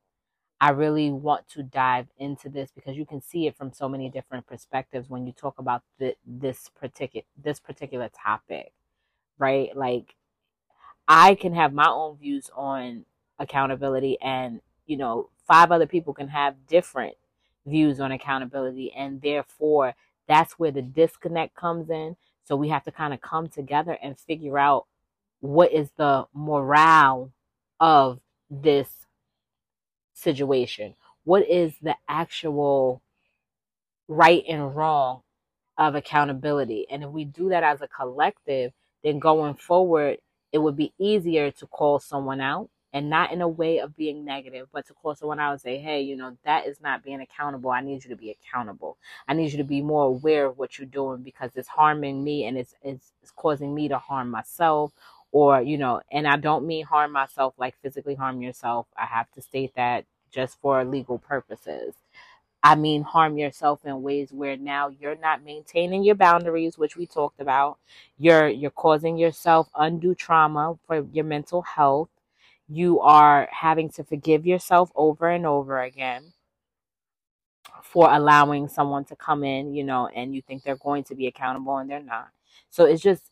I 0.61 0.71
really 0.71 1.11
want 1.11 1.49
to 1.51 1.63
dive 1.63 2.09
into 2.19 2.49
this 2.49 2.71
because 2.75 2.97
you 2.97 3.07
can 3.07 3.21
see 3.21 3.47
it 3.47 3.57
from 3.57 3.73
so 3.73 3.89
many 3.89 4.11
different 4.11 4.47
perspectives 4.47 5.09
when 5.09 5.27
you 5.27 5.33
talk 5.33 5.59
about 5.59 5.83
the, 5.99 6.17
this 6.27 6.69
particular 6.81 7.25
this 7.41 7.61
particular 7.61 8.09
topic, 8.09 8.73
right? 9.39 9.77
Like 9.77 10.17
I 11.07 11.37
can 11.37 11.55
have 11.55 11.73
my 11.73 11.89
own 11.89 12.17
views 12.17 12.51
on 12.57 13.05
accountability 13.39 14.21
and, 14.21 14.61
you 14.87 14.97
know, 14.97 15.31
five 15.47 15.71
other 15.71 15.87
people 15.87 16.13
can 16.13 16.29
have 16.29 16.67
different 16.67 17.15
views 17.65 18.01
on 18.01 18.11
accountability 18.11 18.93
and 18.93 19.23
therefore 19.23 19.95
that's 20.27 20.59
where 20.59 20.73
the 20.73 20.83
disconnect 20.83 21.55
comes 21.55 21.89
in. 21.89 22.17
So 22.45 22.57
we 22.57 22.69
have 22.69 22.85
to 22.85 22.93
kind 22.93 23.15
of 23.15 23.21
come 23.21 23.49
together 23.49 23.97
and 24.03 24.19
figure 24.19 24.59
out 24.59 24.87
what 25.41 25.73
is 25.73 25.91
the 25.97 26.27
morale 26.35 27.33
of 27.81 28.21
this 28.51 28.89
situation? 30.15 30.95
What 31.25 31.49
is 31.49 31.75
the 31.83 31.97
actual 32.09 33.03
right 34.09 34.43
and 34.49 34.75
wrong 34.75 35.23
of 35.77 35.95
accountability? 35.95 36.87
And 36.91 37.05
if 37.05 37.11
we 37.11 37.25
do 37.25 37.51
that 37.51 37.63
as 37.63 37.83
a 37.83 37.89
collective, 37.89 38.73
then 39.05 39.19
going 39.19 39.55
forward, 39.55 40.19
it 40.53 40.59
would 40.59 40.77
be 40.77 40.93
easier 40.99 41.51
to 41.53 41.67
call 41.67 41.99
someone 41.99 42.41
out 42.41 42.71
and 42.93 43.11
not 43.11 43.33
in 43.33 43.43
a 43.43 43.49
way 43.49 43.79
of 43.79 43.95
being 43.97 44.25
negative, 44.25 44.67
but 44.73 44.87
to 44.87 44.95
call 44.95 45.15
someone 45.15 45.39
out 45.39 45.53
and 45.53 45.61
say, 45.61 45.79
hey, 45.79 46.01
you 46.01 46.17
know, 46.17 46.37
that 46.45 46.67
is 46.67 46.81
not 46.81 47.05
being 47.05 47.21
accountable. 47.21 47.71
I 47.71 47.83
need 47.83 48.03
you 48.03 48.11
to 48.11 48.17
be 48.17 48.31
accountable. 48.31 48.97
I 49.29 49.35
need 49.35 49.53
you 49.53 49.59
to 49.59 49.65
be 49.65 49.83
more 49.83 50.05
aware 50.05 50.47
of 50.47 50.57
what 50.59 50.79
you're 50.79 50.87
doing 50.87 51.23
because 51.23 51.51
it's 51.55 51.69
harming 51.69 52.25
me 52.25 52.47
and 52.47 52.57
it's, 52.57 52.75
it's, 52.83 53.13
it's 53.23 53.31
causing 53.31 53.75
me 53.75 53.89
to 53.89 53.99
harm 53.99 54.31
myself 54.31 54.93
or 55.33 55.61
you 55.63 55.77
know 55.79 56.01
and 56.11 56.27
i 56.27 56.37
don't 56.37 56.67
mean 56.67 56.85
harm 56.85 57.13
myself 57.13 57.55
like 57.59 57.75
physically 57.83 58.15
harm 58.15 58.41
yourself. 58.43 58.87
I 58.97 59.07
have 59.07 59.31
to 59.33 59.43
state 59.43 59.73
that 59.77 60.05
just 60.31 60.61
for 60.61 60.85
legal 60.85 61.19
purposes. 61.19 61.95
I 62.63 62.75
mean 62.75 63.03
harm 63.03 63.39
yourself 63.39 63.85
in 63.85 64.03
ways 64.03 64.33
where 64.33 64.57
now 64.57 64.89
you're 64.89 65.17
not 65.17 65.45
maintaining 65.45 66.03
your 66.03 66.17
boundaries 66.17 66.77
which 66.79 66.97
we 66.97 67.07
talked 67.07 67.41
about. 67.41 67.79
You're 68.19 68.49
you're 68.49 68.71
causing 68.73 69.17
yourself 69.19 69.69
undue 69.77 70.15
trauma 70.15 70.79
for 70.87 71.07
your 71.13 71.25
mental 71.25 71.63
health. 71.63 72.11
You 72.69 73.01
are 73.01 73.49
having 73.53 73.91
to 73.91 74.05
forgive 74.05 74.47
yourself 74.47 74.91
over 74.95 75.29
and 75.29 75.47
over 75.47 75.81
again 75.81 76.33
for 77.83 78.13
allowing 78.13 78.69
someone 78.69 79.05
to 79.05 79.17
come 79.17 79.45
in 79.45 79.75
you 79.75 79.85
know 79.85 80.09
and 80.09 80.35
you 80.35 80.43
think 80.43 80.63
they're 80.63 80.77
going 80.77 81.05
to 81.05 81.15
be 81.15 81.27
accountable 81.27 81.77
and 81.79 81.89
they're 81.91 82.03
not. 82.03 82.29
So 82.71 82.85
it's 82.85 83.03
just 83.03 83.31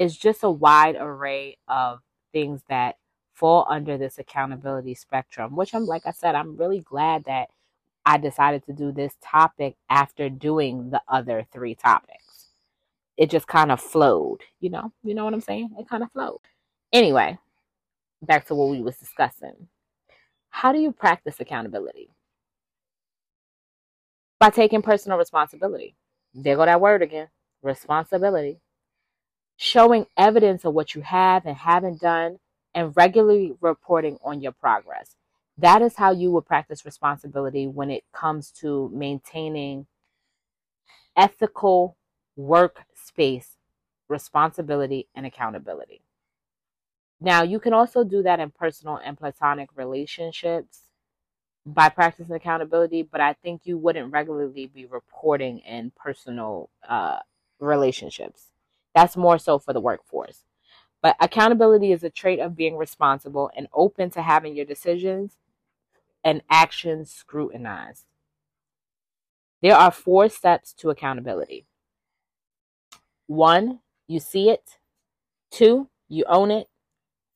it's 0.00 0.16
just 0.16 0.42
a 0.42 0.50
wide 0.50 0.96
array 0.98 1.58
of 1.68 2.00
things 2.32 2.62
that 2.70 2.96
fall 3.34 3.66
under 3.68 3.98
this 3.98 4.18
accountability 4.18 4.94
spectrum, 4.94 5.54
which 5.54 5.74
I'm, 5.74 5.84
like 5.84 6.06
I 6.06 6.12
said, 6.12 6.34
I'm 6.34 6.56
really 6.56 6.80
glad 6.80 7.24
that 7.24 7.50
I 8.06 8.16
decided 8.16 8.64
to 8.64 8.72
do 8.72 8.92
this 8.92 9.12
topic 9.22 9.76
after 9.90 10.30
doing 10.30 10.88
the 10.88 11.02
other 11.06 11.46
three 11.52 11.74
topics. 11.74 12.46
It 13.18 13.28
just 13.28 13.46
kind 13.46 13.70
of 13.70 13.78
flowed, 13.78 14.40
you 14.58 14.70
know, 14.70 14.90
you 15.04 15.14
know 15.14 15.26
what 15.26 15.34
I'm 15.34 15.42
saying? 15.42 15.68
It 15.78 15.86
kind 15.86 16.02
of 16.02 16.10
flowed. 16.12 16.40
Anyway, 16.94 17.36
back 18.22 18.46
to 18.46 18.54
what 18.54 18.70
we 18.70 18.80
was 18.80 18.96
discussing. 18.96 19.68
How 20.48 20.72
do 20.72 20.80
you 20.80 20.92
practice 20.92 21.40
accountability? 21.40 22.08
By 24.38 24.48
taking 24.48 24.80
personal 24.80 25.18
responsibility. 25.18 25.94
There 26.32 26.56
go 26.56 26.64
that 26.64 26.80
word 26.80 27.02
again. 27.02 27.28
Responsibility 27.62 28.62
showing 29.62 30.06
evidence 30.16 30.64
of 30.64 30.72
what 30.72 30.94
you 30.94 31.02
have 31.02 31.44
and 31.44 31.54
haven't 31.54 32.00
done, 32.00 32.38
and 32.74 32.96
regularly 32.96 33.52
reporting 33.60 34.16
on 34.24 34.40
your 34.40 34.52
progress. 34.52 35.16
That 35.58 35.82
is 35.82 35.96
how 35.96 36.12
you 36.12 36.30
will 36.30 36.40
practice 36.40 36.86
responsibility 36.86 37.66
when 37.66 37.90
it 37.90 38.04
comes 38.10 38.50
to 38.52 38.90
maintaining 38.94 39.86
ethical 41.14 41.98
workspace 42.38 43.56
responsibility 44.08 45.08
and 45.14 45.26
accountability. 45.26 46.00
Now, 47.20 47.42
you 47.42 47.60
can 47.60 47.74
also 47.74 48.02
do 48.02 48.22
that 48.22 48.40
in 48.40 48.50
personal 48.52 48.98
and 49.04 49.18
platonic 49.18 49.68
relationships 49.76 50.84
by 51.66 51.90
practicing 51.90 52.34
accountability, 52.34 53.02
but 53.02 53.20
I 53.20 53.34
think 53.34 53.62
you 53.64 53.76
wouldn't 53.76 54.10
regularly 54.10 54.70
be 54.72 54.86
reporting 54.86 55.58
in 55.58 55.92
personal 56.02 56.70
uh, 56.88 57.18
relationships. 57.58 58.49
That's 58.94 59.16
more 59.16 59.38
so 59.38 59.58
for 59.58 59.72
the 59.72 59.80
workforce. 59.80 60.44
But 61.02 61.16
accountability 61.20 61.92
is 61.92 62.04
a 62.04 62.10
trait 62.10 62.40
of 62.40 62.56
being 62.56 62.76
responsible 62.76 63.50
and 63.56 63.68
open 63.72 64.10
to 64.10 64.22
having 64.22 64.54
your 64.54 64.66
decisions 64.66 65.36
and 66.22 66.42
actions 66.50 67.10
scrutinized. 67.10 68.04
There 69.62 69.76
are 69.76 69.90
four 69.90 70.28
steps 70.28 70.72
to 70.74 70.90
accountability. 70.90 71.66
One, 73.26 73.80
you 74.06 74.20
see 74.20 74.50
it. 74.50 74.78
Two, 75.50 75.88
you 76.08 76.24
own 76.28 76.50
it. 76.50 76.68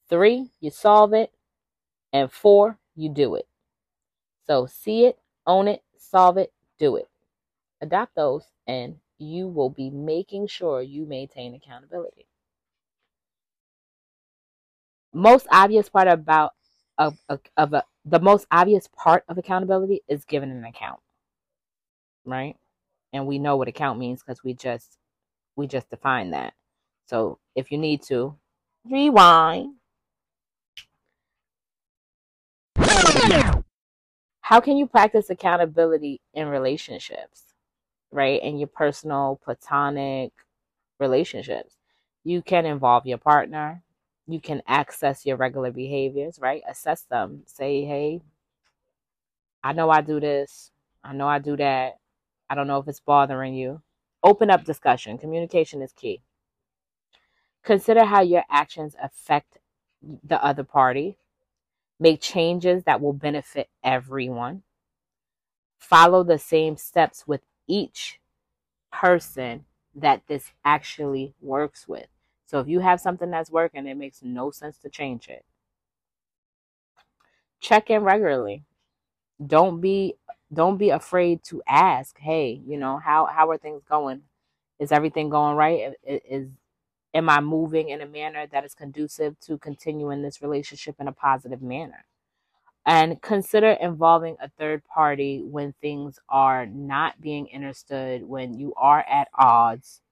Three, 0.09 0.51
you 0.61 0.71
solve 0.71 1.13
it. 1.13 1.33
And 2.13 2.31
four, 2.31 2.79
you 2.95 3.09
do 3.09 3.35
it. 3.35 3.47
So 4.47 4.67
see 4.67 5.07
it, 5.07 5.19
own 5.47 5.69
it, 5.69 5.83
solve 5.97 6.37
it, 6.37 6.53
do 6.79 6.97
it. 6.97 7.09
Adopt 7.81 8.15
those 8.15 8.45
and 8.67 8.97
you 9.19 9.49
will 9.49 9.71
be 9.71 9.91
making 9.91 10.47
sure 10.47 10.83
you 10.83 11.07
maintain 11.07 11.55
accountability. 11.55 12.27
Most 15.13 15.47
obvious 15.51 15.89
part 15.89 16.09
about 16.09 16.53
of, 16.99 17.19
of, 17.29 17.41
of 17.57 17.73
a, 17.73 17.85
the 18.05 18.21
most 18.21 18.47
obvious 18.51 18.89
part 18.89 19.25
of 19.29 19.39
accountability 19.39 20.03
is 20.09 20.25
giving 20.25 20.51
an 20.51 20.65
account, 20.65 21.01
right? 22.25 22.57
And 23.13 23.27
we 23.27 23.39
know 23.39 23.57
what 23.57 23.69
account 23.69 23.99
means 23.99 24.23
because 24.23 24.43
we 24.43 24.55
just 24.55 24.99
we 25.57 25.67
just 25.67 25.89
defined 25.91 26.33
that. 26.33 26.55
So 27.07 27.39
if 27.55 27.71
you 27.71 27.79
need 27.79 28.03
to 28.05 28.37
rewind. 28.85 29.77
How 34.41 34.61
can 34.61 34.77
you 34.77 34.87
practice 34.87 35.31
accountability 35.31 36.21
in 36.35 36.49
relationships? 36.49 37.54
Right? 38.15 38.43
In 38.43 38.59
your 38.59 38.69
personal, 38.69 39.41
platonic 39.43 40.33
relationships. 40.99 41.77
You 42.23 42.41
can 42.41 42.65
involve 42.65 43.07
your 43.07 43.19
partner. 43.19 43.83
You 44.27 44.41
can 44.41 44.63
access 44.67 45.27
your 45.27 45.37
regular 45.37 45.71
behaviors, 45.71 46.39
right? 46.39 46.63
Assess 46.69 47.03
them. 47.03 47.43
Say, 47.47 47.85
hey, 47.85 48.23
I 49.63 49.73
know 49.73 49.91
I 49.91 50.01
do 50.01 50.21
this. 50.21 50.71
I 51.03 51.13
know 51.13 51.29
I 51.29 51.39
do 51.39 51.57
that. 51.57 51.99
I 52.49 52.55
don't 52.55 52.67
know 52.67 52.79
if 52.79 52.89
it's 52.89 53.01
bothering 53.01 53.55
you. 53.55 53.83
Open 54.23 54.51
up 54.51 54.65
discussion. 54.65 55.19
Communication 55.19 55.83
is 55.83 55.93
key. 55.93 56.23
Consider 57.63 58.05
how 58.05 58.21
your 58.23 58.45
actions 58.51 58.95
affect 59.03 59.59
the 60.03 60.43
other 60.43 60.65
party. 60.65 61.17
Make 61.99 62.21
changes 62.21 62.85
that 62.85 63.01
will 63.01 63.13
benefit 63.13 63.69
everyone. 63.83 64.63
Follow 65.79 66.23
the 66.23 66.39
same 66.39 66.77
steps 66.77 67.27
with 67.27 67.41
each 67.67 68.21
person 68.93 69.65
that 69.95 70.23
this 70.29 70.53
actually 70.65 71.35
works 71.41 71.89
with. 71.89 72.07
So 72.47 72.61
if 72.61 72.69
you 72.69 72.81
have 72.81 73.01
something 73.01 73.31
that's 73.31 73.51
working, 73.51 73.87
it 73.87 73.97
makes 73.97 74.23
no 74.23 74.51
sense 74.51 74.79
to 74.79 74.89
change 74.89 75.29
it. 75.29 75.45
Check 77.61 77.91
in 77.91 78.03
regularly. 78.05 78.65
Don't 79.45 79.81
be 79.81 80.17
don't 80.53 80.77
be 80.79 80.91
afraid 80.91 81.43
to 81.45 81.63
ask, 81.67 82.19
"Hey, 82.19 82.63
you 82.67 82.79
know, 82.79 82.99
how 82.99 83.27
how 83.27 83.51
are 83.51 83.59
things 83.59 83.83
going? 83.85 84.23
Is 84.79 84.93
everything 84.93 85.31
going 85.31 85.57
right? 85.57 85.95
Is 86.05 86.49
am 87.15 87.31
I 87.31 87.41
moving 87.41 87.91
in 87.91 88.01
a 88.01 88.07
manner 88.07 88.47
that 88.49 88.65
is 88.65 88.75
conducive 88.75 89.39
to 89.41 89.59
continuing 89.59 90.23
this 90.23 90.43
relationship 90.43 90.97
in 91.01 91.09
a 91.09 91.13
positive 91.13 91.63
manner?" 91.63 92.05
And 92.87 93.21
consider 93.23 93.71
involving 93.73 94.37
a 94.41 94.51
third 94.59 94.83
party 94.85 95.43
when 95.43 95.75
things 95.81 96.19
are 96.29 96.67
not 96.67 97.21
being 97.21 97.49
understood, 97.55 98.25
when 98.25 98.59
you 98.59 98.75
are 98.77 99.01
at 99.09 99.29
odds. 99.35 100.03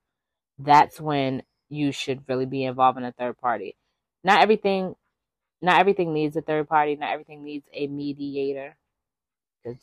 That's 0.59 1.01
when 1.01 1.43
you 1.69 1.93
should 1.93 2.23
really 2.29 2.47
be 2.47 2.65
involving 2.65 3.05
a 3.05 3.13
third 3.13 3.39
party. 3.39 3.77
Not 4.25 4.43
everything 4.43 4.95
not 5.63 5.81
everything 5.81 6.13
needs 6.13 6.37
a 6.37 6.43
third 6.43 6.69
party, 6.69 6.97
not 6.97 7.13
everything 7.13 7.45
needs 7.45 7.67
a 7.73 7.87
mediator. 7.87 8.77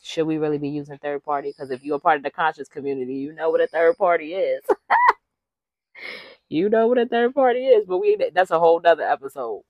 Should 0.03 0.27
we 0.27 0.37
really 0.37 0.57
be 0.57 0.69
using 0.69 0.97
third 0.97 1.23
party? 1.23 1.49
Because 1.51 1.71
if 1.71 1.83
you're 1.85 1.95
a 1.97 1.99
part 1.99 2.17
of 2.17 2.23
the 2.23 2.31
conscious 2.31 2.67
community, 2.67 3.15
you 3.15 3.31
know 3.33 3.49
what 3.49 3.61
a 3.61 3.67
third 3.67 3.97
party 3.97 4.33
is. 4.33 4.61
you 6.49 6.69
know 6.69 6.87
what 6.87 6.97
a 6.97 7.05
third 7.05 7.33
party 7.33 7.65
is, 7.67 7.85
but 7.87 7.99
we 7.99 8.17
that's 8.33 8.51
a 8.51 8.59
whole 8.59 8.81
nother 8.81 9.03
episode. 9.03 9.63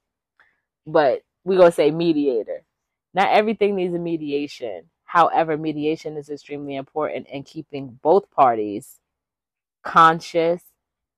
But 0.87 1.21
we 1.43 1.57
gonna 1.57 1.71
say 1.71 1.91
mediator. 1.91 2.63
Not 3.13 3.29
everything 3.31 3.75
needs 3.75 3.93
a 3.93 3.99
mediation. 3.99 4.89
However, 5.05 5.57
mediation 5.57 6.17
is 6.17 6.29
extremely 6.29 6.75
important 6.75 7.27
in 7.27 7.43
keeping 7.43 7.99
both 8.01 8.29
parties 8.31 8.99
conscious 9.83 10.61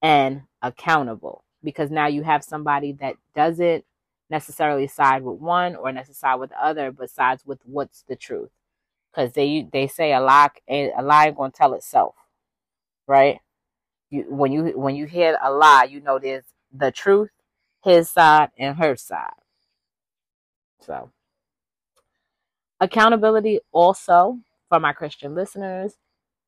and 0.02 0.44
accountable 0.62 1.44
because 1.64 1.92
now 1.92 2.08
you 2.08 2.24
have 2.24 2.44
somebody 2.44 2.94
that 2.94 3.16
doesn't 3.36 3.86
necessarily 4.30 4.88
side 4.88 5.24
with 5.24 5.40
one 5.40 5.76
or 5.76 5.92
necessarily 5.92 6.40
with 6.42 6.50
the 6.52 6.64
other, 6.64 6.92
but 6.92 7.10
sides 7.10 7.46
with 7.46 7.60
what's 7.66 8.04
the 8.08 8.16
truth. 8.16 8.50
Because 9.12 9.34
they 9.34 9.68
they 9.74 9.88
say 9.88 10.14
a 10.14 10.22
lie 10.22 10.50
a 10.70 10.92
lie 11.04 11.28
ain't 11.28 11.38
gonna 11.38 11.52
tell 11.52 11.74
itself, 11.74 12.16
right? 13.08 13.42
You 14.10 14.26
when 14.30 14.54
you 14.54 14.78
when 14.78 14.96
you 14.96 15.06
hear 15.06 15.38
a 15.44 15.52
lie, 15.52 15.86
you 15.86 16.00
know 16.00 16.18
there's 16.18 16.46
the 16.72 16.92
truth, 16.92 17.32
his 17.84 18.10
side 18.10 18.52
and 18.58 18.78
her 18.78 18.96
side. 18.96 19.34
So 20.80 21.12
accountability 22.82 23.60
also 23.72 24.40
for 24.68 24.80
my 24.80 24.92
Christian 24.92 25.36
listeners 25.36 25.94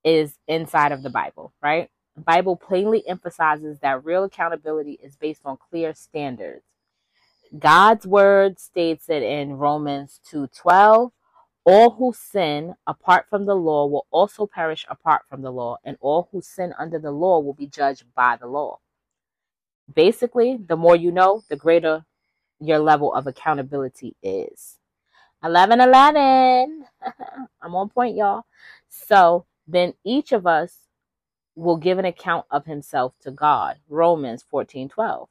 is 0.03 0.37
inside 0.47 0.91
of 0.91 1.03
the 1.03 1.09
Bible, 1.09 1.53
right? 1.61 1.89
The 2.15 2.21
Bible 2.21 2.57
plainly 2.57 3.07
emphasizes 3.07 3.79
that 3.79 4.03
real 4.03 4.25
accountability 4.25 4.99
is 5.01 5.15
based 5.15 5.43
on 5.45 5.57
clear 5.57 5.93
standards. 5.93 6.65
God's 7.57 8.05
word 8.07 8.59
states 8.59 9.09
it 9.09 9.21
in 9.21 9.57
Romans 9.57 10.19
2:12, 10.29 11.11
all 11.65 11.91
who 11.91 12.11
sin 12.11 12.75
apart 12.87 13.27
from 13.29 13.45
the 13.45 13.55
law 13.55 13.85
will 13.85 14.07
also 14.11 14.47
perish 14.47 14.85
apart 14.89 15.21
from 15.29 15.43
the 15.43 15.51
law, 15.51 15.77
and 15.83 15.97
all 16.01 16.27
who 16.31 16.41
sin 16.41 16.73
under 16.77 16.99
the 16.99 17.11
law 17.11 17.39
will 17.39 17.53
be 17.53 17.67
judged 17.67 18.05
by 18.15 18.35
the 18.35 18.47
law. 18.47 18.79
Basically, 19.93 20.57
the 20.57 20.77
more 20.77 20.95
you 20.95 21.11
know, 21.11 21.43
the 21.47 21.55
greater 21.55 22.05
your 22.59 22.79
level 22.79 23.13
of 23.13 23.27
accountability 23.27 24.15
is. 24.23 24.79
11 25.43 25.81
11. 25.81 26.85
I'm 27.61 27.75
on 27.75 27.89
point, 27.89 28.15
y'all. 28.15 28.45
So 28.89 29.45
then 29.67 29.93
each 30.03 30.31
of 30.31 30.47
us 30.47 30.77
will 31.55 31.77
give 31.77 31.99
an 31.99 32.05
account 32.05 32.45
of 32.51 32.65
himself 32.65 33.13
to 33.21 33.31
God. 33.31 33.77
Romans 33.89 34.43
14 34.49 34.89
12. 34.89 35.29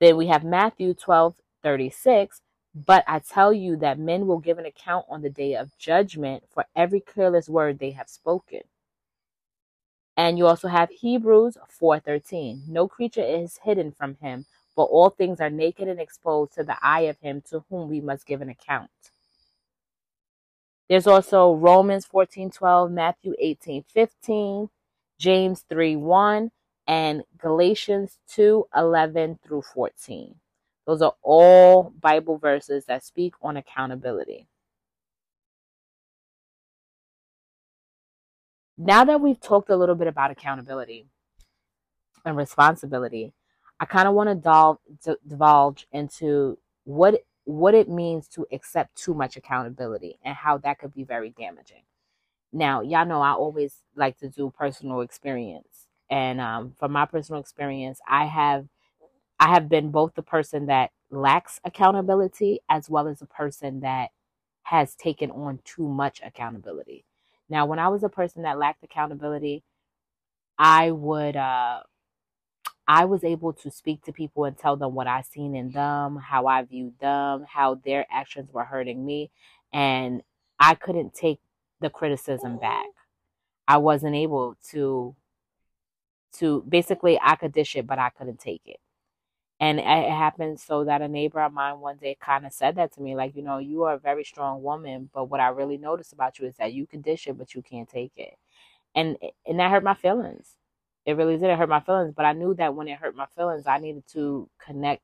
Then 0.00 0.16
we 0.16 0.26
have 0.28 0.44
Matthew 0.44 0.94
12 0.94 1.36
36. 1.62 2.42
But 2.74 3.04
I 3.08 3.20
tell 3.20 3.54
you 3.54 3.76
that 3.78 3.98
men 3.98 4.26
will 4.26 4.38
give 4.38 4.58
an 4.58 4.66
account 4.66 5.06
on 5.08 5.22
the 5.22 5.30
day 5.30 5.54
of 5.54 5.76
judgment 5.78 6.44
for 6.52 6.66
every 6.76 7.00
careless 7.00 7.48
word 7.48 7.78
they 7.78 7.92
have 7.92 8.08
spoken. 8.10 8.60
And 10.16 10.38
you 10.38 10.46
also 10.46 10.68
have 10.68 10.90
Hebrews 10.90 11.56
4:13. 11.68 12.64
No 12.68 12.88
creature 12.88 13.24
is 13.24 13.58
hidden 13.64 13.92
from 13.92 14.16
him, 14.16 14.46
but 14.76 14.84
all 14.84 15.10
things 15.10 15.40
are 15.40 15.50
naked 15.50 15.88
and 15.88 15.98
exposed 15.98 16.52
to 16.54 16.62
the 16.62 16.76
eye 16.82 17.02
of 17.02 17.18
him 17.18 17.42
to 17.50 17.64
whom 17.70 17.88
we 17.88 18.00
must 18.00 18.26
give 18.26 18.42
an 18.42 18.50
account. 18.50 18.90
There's 20.88 21.06
also 21.06 21.54
Romans 21.54 22.06
14:12, 22.06 22.90
Matthew 22.92 23.34
18:15, 23.40 24.70
James 25.18 25.64
3 25.68 25.96
1, 25.96 26.52
and 26.86 27.24
Galatians 27.38 28.18
2:11 28.28 29.38
through 29.42 29.62
14. 29.62 30.40
Those 30.86 31.02
are 31.02 31.16
all 31.22 31.90
Bible 32.00 32.38
verses 32.38 32.84
that 32.84 33.04
speak 33.04 33.34
on 33.42 33.56
accountability. 33.56 34.46
Now 38.78 39.04
that 39.04 39.20
we've 39.20 39.40
talked 39.40 39.70
a 39.70 39.76
little 39.76 39.94
bit 39.94 40.06
about 40.06 40.30
accountability 40.30 41.06
and 42.24 42.36
responsibility, 42.36 43.32
I 43.80 43.84
kind 43.84 44.08
of 44.08 44.14
want 44.14 44.42
to 44.42 45.18
divulge 45.28 45.86
into 45.92 46.58
what 46.84 47.22
what 47.44 47.74
it 47.74 47.88
means 47.88 48.26
to 48.26 48.44
accept 48.52 48.96
too 48.96 49.14
much 49.14 49.36
accountability 49.36 50.18
and 50.24 50.34
how 50.34 50.58
that 50.58 50.78
could 50.80 50.92
be 50.92 51.04
very 51.04 51.30
damaging. 51.30 51.82
Now, 52.52 52.80
y'all 52.80 53.06
know 53.06 53.20
I 53.20 53.32
always 53.32 53.84
like 53.94 54.18
to 54.18 54.28
do 54.28 54.52
personal 54.56 55.00
experience, 55.02 55.86
and 56.10 56.40
um, 56.40 56.74
from 56.78 56.92
my 56.92 57.04
personal 57.06 57.40
experience, 57.40 58.00
I 58.08 58.26
have 58.26 58.66
I 59.38 59.50
have 59.52 59.68
been 59.68 59.90
both 59.90 60.14
the 60.14 60.22
person 60.22 60.66
that 60.66 60.90
lacks 61.10 61.60
accountability 61.64 62.60
as 62.68 62.88
well 62.88 63.08
as 63.08 63.22
a 63.22 63.26
person 63.26 63.80
that 63.80 64.10
has 64.64 64.94
taken 64.96 65.30
on 65.30 65.60
too 65.64 65.86
much 65.86 66.20
accountability. 66.24 67.04
Now, 67.48 67.66
when 67.66 67.78
I 67.78 67.88
was 67.88 68.02
a 68.02 68.08
person 68.08 68.42
that 68.42 68.58
lacked 68.58 68.82
accountability, 68.82 69.62
I 70.58 70.90
would 70.90 71.36
uh 71.36 71.82
I 72.88 73.04
was 73.04 73.24
able 73.24 73.52
to 73.54 73.70
speak 73.70 74.02
to 74.04 74.12
people 74.12 74.44
and 74.44 74.56
tell 74.56 74.76
them 74.76 74.94
what 74.94 75.06
I 75.06 75.22
seen 75.22 75.56
in 75.56 75.70
them, 75.70 76.16
how 76.16 76.46
I 76.46 76.62
viewed 76.62 76.98
them, 77.00 77.44
how 77.48 77.76
their 77.84 78.06
actions 78.10 78.52
were 78.52 78.64
hurting 78.64 79.04
me, 79.04 79.30
and 79.72 80.22
I 80.58 80.74
couldn't 80.74 81.14
take 81.14 81.40
the 81.80 81.90
criticism 81.90 82.58
back. 82.58 82.86
I 83.68 83.78
wasn't 83.78 84.14
able 84.14 84.56
to 84.70 85.16
to 86.38 86.62
basically 86.68 87.18
I 87.20 87.36
could 87.36 87.52
dish 87.52 87.76
it, 87.76 87.86
but 87.86 87.98
I 87.98 88.10
couldn't 88.10 88.40
take 88.40 88.62
it. 88.66 88.78
And 89.58 89.78
it 89.78 89.84
happened 89.84 90.60
so 90.60 90.84
that 90.84 91.00
a 91.00 91.08
neighbor 91.08 91.40
of 91.40 91.52
mine 91.52 91.80
one 91.80 91.96
day 91.96 92.16
kind 92.20 92.44
of 92.44 92.52
said 92.52 92.76
that 92.76 92.92
to 92.92 93.00
me, 93.00 93.16
like, 93.16 93.34
you 93.34 93.42
know, 93.42 93.56
you 93.56 93.84
are 93.84 93.94
a 93.94 93.98
very 93.98 94.22
strong 94.22 94.62
woman, 94.62 95.08
but 95.14 95.30
what 95.30 95.40
I 95.40 95.48
really 95.48 95.78
noticed 95.78 96.12
about 96.12 96.38
you 96.38 96.46
is 96.46 96.56
that 96.58 96.74
you 96.74 96.86
can 96.86 97.00
dish 97.00 97.26
it, 97.26 97.38
but 97.38 97.54
you 97.54 97.62
can't 97.62 97.88
take 97.88 98.12
it. 98.16 98.34
And 98.94 99.16
and 99.46 99.58
that 99.58 99.70
hurt 99.70 99.82
my 99.84 99.94
feelings. 99.94 100.56
It 101.06 101.16
really 101.16 101.36
didn't 101.36 101.58
hurt 101.58 101.68
my 101.68 101.80
feelings, 101.80 102.12
but 102.14 102.26
I 102.26 102.32
knew 102.32 102.54
that 102.54 102.74
when 102.74 102.88
it 102.88 102.98
hurt 102.98 103.16
my 103.16 103.26
feelings, 103.36 103.66
I 103.66 103.78
needed 103.78 104.04
to 104.12 104.50
connect 104.58 105.02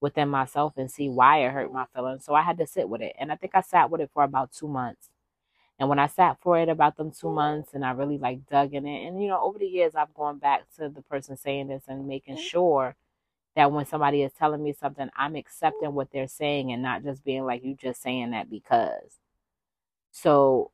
within 0.00 0.28
myself 0.28 0.74
and 0.76 0.90
see 0.90 1.08
why 1.08 1.38
it 1.38 1.52
hurt 1.52 1.72
my 1.72 1.86
feelings. 1.94 2.24
So 2.24 2.34
I 2.34 2.42
had 2.42 2.58
to 2.58 2.66
sit 2.66 2.88
with 2.88 3.02
it. 3.02 3.14
And 3.18 3.32
I 3.32 3.36
think 3.36 3.54
I 3.54 3.60
sat 3.60 3.90
with 3.90 4.00
it 4.00 4.10
for 4.14 4.22
about 4.22 4.52
two 4.52 4.68
months. 4.68 5.10
And 5.78 5.88
when 5.88 5.98
I 5.98 6.06
sat 6.06 6.38
for 6.40 6.58
it 6.58 6.68
about 6.68 6.96
them 6.96 7.10
two 7.10 7.30
months 7.30 7.74
and 7.74 7.84
I 7.84 7.90
really 7.90 8.18
like 8.18 8.46
dug 8.46 8.72
in 8.72 8.86
it, 8.86 9.06
and 9.06 9.20
you 9.20 9.28
know, 9.28 9.42
over 9.42 9.58
the 9.58 9.66
years 9.66 9.96
I've 9.96 10.14
gone 10.14 10.38
back 10.38 10.62
to 10.76 10.88
the 10.88 11.02
person 11.02 11.36
saying 11.36 11.68
this 11.68 11.84
and 11.88 12.06
making 12.06 12.36
mm-hmm. 12.36 12.44
sure 12.44 12.96
that 13.56 13.72
when 13.72 13.84
somebody 13.84 14.22
is 14.22 14.32
telling 14.32 14.62
me 14.62 14.72
something, 14.72 15.10
I'm 15.16 15.34
accepting 15.34 15.94
what 15.94 16.12
they're 16.12 16.28
saying 16.28 16.72
and 16.72 16.82
not 16.82 17.02
just 17.02 17.24
being 17.24 17.44
like, 17.44 17.64
you 17.64 17.74
just 17.74 18.00
saying 18.00 18.30
that 18.30 18.48
because. 18.48 19.18
So 20.12 20.70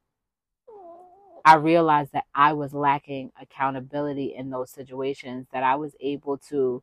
I 1.48 1.54
realized 1.54 2.12
that 2.12 2.26
I 2.34 2.52
was 2.52 2.74
lacking 2.74 3.32
accountability 3.40 4.34
in 4.37 4.50
those 4.50 4.70
situations, 4.70 5.46
that 5.50 5.62
I 5.62 5.76
was 5.76 5.96
able 5.98 6.37
to 6.50 6.82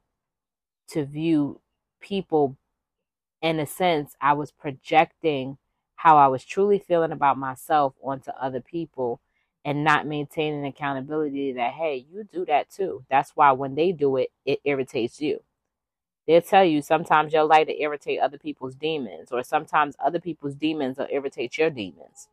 to 0.87 1.05
view 1.05 1.61
people 1.99 2.57
in 3.43 3.59
a 3.59 3.67
sense, 3.67 4.15
I 4.19 4.33
was 4.33 4.51
projecting 4.51 5.59
how 5.97 6.17
I 6.17 6.29
was 6.29 6.43
truly 6.43 6.79
feeling 6.79 7.11
about 7.11 7.37
myself 7.37 7.93
onto 8.01 8.31
other 8.31 8.59
people 8.59 9.21
and 9.63 9.83
not 9.83 10.07
maintaining 10.07 10.65
accountability 10.65 11.53
that, 11.53 11.73
hey, 11.73 12.07
you 12.11 12.23
do 12.23 12.43
that 12.45 12.71
too. 12.71 13.05
That's 13.07 13.33
why 13.35 13.51
when 13.51 13.75
they 13.75 13.91
do 13.91 14.17
it, 14.17 14.31
it 14.47 14.61
irritates 14.65 15.21
you. 15.21 15.43
They'll 16.25 16.41
tell 16.41 16.65
you 16.65 16.81
sometimes 16.81 17.33
your 17.33 17.43
like 17.43 17.67
to 17.67 17.79
irritate 17.79 18.19
other 18.19 18.39
people's 18.39 18.73
demons, 18.73 19.31
or 19.31 19.43
sometimes 19.43 19.95
other 20.03 20.19
people's 20.19 20.55
demons 20.55 20.97
will 20.97 21.07
irritate 21.11 21.59
your 21.59 21.69
demons. 21.69 22.29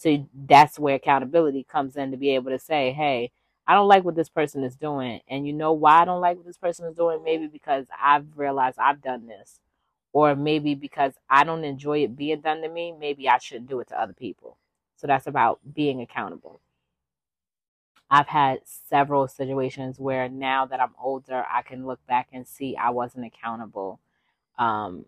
So 0.00 0.26
that's 0.46 0.78
where 0.78 0.94
accountability 0.94 1.62
comes 1.70 1.94
in 1.94 2.10
to 2.10 2.16
be 2.16 2.30
able 2.34 2.52
to 2.52 2.58
say, 2.58 2.90
hey, 2.90 3.32
I 3.66 3.74
don't 3.74 3.86
like 3.86 4.02
what 4.02 4.14
this 4.14 4.30
person 4.30 4.64
is 4.64 4.74
doing. 4.74 5.20
And 5.28 5.46
you 5.46 5.52
know 5.52 5.74
why 5.74 6.00
I 6.00 6.04
don't 6.06 6.22
like 6.22 6.38
what 6.38 6.46
this 6.46 6.56
person 6.56 6.86
is 6.86 6.96
doing? 6.96 7.22
Maybe 7.22 7.48
because 7.48 7.84
I've 8.02 8.24
realized 8.34 8.78
I've 8.78 9.02
done 9.02 9.26
this. 9.26 9.60
Or 10.14 10.34
maybe 10.34 10.74
because 10.74 11.12
I 11.28 11.44
don't 11.44 11.64
enjoy 11.64 11.98
it 12.02 12.16
being 12.16 12.40
done 12.40 12.62
to 12.62 12.68
me. 12.70 12.94
Maybe 12.98 13.28
I 13.28 13.36
shouldn't 13.36 13.68
do 13.68 13.78
it 13.80 13.88
to 13.88 14.00
other 14.00 14.14
people. 14.14 14.56
So 14.96 15.06
that's 15.06 15.26
about 15.26 15.60
being 15.70 16.00
accountable. 16.00 16.60
I've 18.10 18.28
had 18.28 18.60
several 18.64 19.28
situations 19.28 20.00
where 20.00 20.30
now 20.30 20.64
that 20.64 20.80
I'm 20.80 20.94
older, 20.98 21.44
I 21.52 21.60
can 21.60 21.86
look 21.86 22.04
back 22.06 22.28
and 22.32 22.48
see 22.48 22.74
I 22.74 22.88
wasn't 22.88 23.26
accountable. 23.26 24.00
Um, 24.58 25.04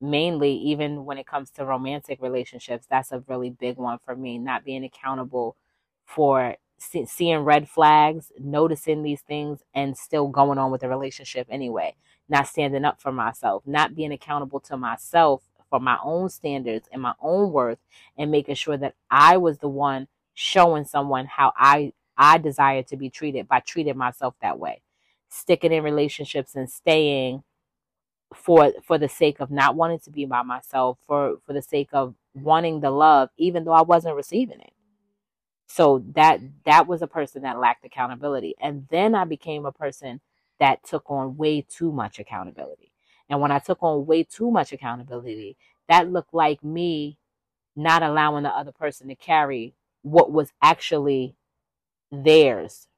mainly, 0.00 0.54
even 0.54 1.04
when 1.04 1.18
it 1.18 1.26
comes 1.26 1.50
to 1.52 1.64
romantic 1.64 2.20
relationships, 2.20 2.86
that's 2.88 3.12
a 3.12 3.24
really 3.26 3.50
big 3.50 3.76
one 3.76 3.98
for 4.04 4.16
me. 4.16 4.38
Not 4.38 4.64
being 4.64 4.84
accountable 4.84 5.56
for 6.04 6.56
see, 6.78 7.06
seeing 7.06 7.40
red 7.40 7.68
flags, 7.68 8.32
noticing 8.38 9.02
these 9.02 9.22
things, 9.22 9.60
and 9.74 9.96
still 9.96 10.28
going 10.28 10.58
on 10.58 10.70
with 10.70 10.82
the 10.82 10.88
relationship 10.88 11.46
anyway. 11.50 11.94
Not 12.28 12.48
standing 12.48 12.84
up 12.84 13.00
for 13.00 13.12
myself, 13.12 13.62
not 13.66 13.94
being 13.94 14.12
accountable 14.12 14.60
to 14.60 14.76
myself 14.76 15.42
for 15.70 15.80
my 15.80 15.98
own 16.04 16.28
standards 16.28 16.88
and 16.92 17.02
my 17.02 17.14
own 17.20 17.52
worth, 17.52 17.78
and 18.16 18.30
making 18.30 18.54
sure 18.54 18.76
that 18.76 18.94
I 19.10 19.36
was 19.36 19.58
the 19.58 19.68
one 19.68 20.08
showing 20.34 20.84
someone 20.84 21.26
how 21.26 21.52
I 21.56 21.92
I 22.16 22.38
desire 22.38 22.82
to 22.84 22.96
be 22.96 23.10
treated 23.10 23.48
by 23.48 23.60
treating 23.60 23.96
myself 23.96 24.34
that 24.40 24.58
way. 24.58 24.82
Sticking 25.28 25.72
in 25.72 25.82
relationships 25.82 26.54
and 26.54 26.70
staying 26.70 27.42
for 28.36 28.72
for 28.84 28.98
the 28.98 29.08
sake 29.08 29.40
of 29.40 29.50
not 29.50 29.76
wanting 29.76 30.00
to 30.00 30.10
be 30.10 30.24
by 30.26 30.42
myself, 30.42 30.98
for 31.06 31.36
for 31.46 31.52
the 31.52 31.62
sake 31.62 31.90
of 31.92 32.14
wanting 32.34 32.80
the 32.80 32.90
love, 32.90 33.30
even 33.36 33.64
though 33.64 33.72
I 33.72 33.82
wasn't 33.82 34.16
receiving 34.16 34.60
it. 34.60 34.72
So 35.66 36.04
that 36.14 36.40
that 36.64 36.86
was 36.86 37.02
a 37.02 37.06
person 37.06 37.42
that 37.42 37.58
lacked 37.58 37.84
accountability. 37.84 38.54
And 38.60 38.86
then 38.90 39.14
I 39.14 39.24
became 39.24 39.66
a 39.66 39.72
person 39.72 40.20
that 40.60 40.84
took 40.84 41.10
on 41.10 41.36
way 41.36 41.62
too 41.62 41.92
much 41.92 42.18
accountability. 42.18 42.92
And 43.28 43.40
when 43.40 43.50
I 43.50 43.58
took 43.58 43.82
on 43.82 44.06
way 44.06 44.22
too 44.24 44.50
much 44.50 44.72
accountability, 44.72 45.56
that 45.88 46.10
looked 46.10 46.34
like 46.34 46.62
me 46.62 47.18
not 47.76 48.02
allowing 48.02 48.44
the 48.44 48.50
other 48.50 48.72
person 48.72 49.08
to 49.08 49.14
carry 49.14 49.74
what 50.02 50.30
was 50.30 50.52
actually 50.62 51.34
theirs 52.12 52.88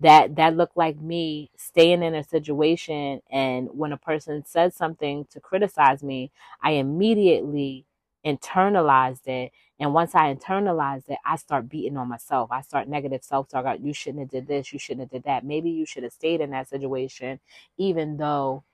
that 0.00 0.36
that 0.36 0.56
looked 0.56 0.76
like 0.76 1.00
me 1.00 1.50
staying 1.56 2.02
in 2.02 2.14
a 2.14 2.24
situation 2.24 3.20
and 3.30 3.68
when 3.72 3.92
a 3.92 3.96
person 3.96 4.44
said 4.44 4.72
something 4.74 5.24
to 5.30 5.40
criticize 5.40 6.02
me 6.02 6.30
i 6.62 6.72
immediately 6.72 7.86
internalized 8.26 9.26
it 9.26 9.52
and 9.78 9.94
once 9.94 10.14
i 10.14 10.34
internalized 10.34 11.08
it 11.08 11.18
i 11.24 11.36
start 11.36 11.68
beating 11.68 11.96
on 11.96 12.08
myself. 12.08 12.50
I 12.50 12.60
start 12.62 12.88
negative 12.88 13.22
self-talk 13.22 13.78
you 13.80 13.92
shouldn't 13.92 14.20
have 14.20 14.30
did 14.30 14.46
this 14.46 14.72
you 14.72 14.78
shouldn't 14.78 15.02
have 15.02 15.10
did 15.10 15.24
that. 15.24 15.44
Maybe 15.44 15.70
you 15.70 15.86
should 15.86 16.02
have 16.02 16.12
stayed 16.12 16.40
in 16.40 16.50
that 16.50 16.68
situation 16.68 17.38
even 17.76 18.16
though 18.16 18.64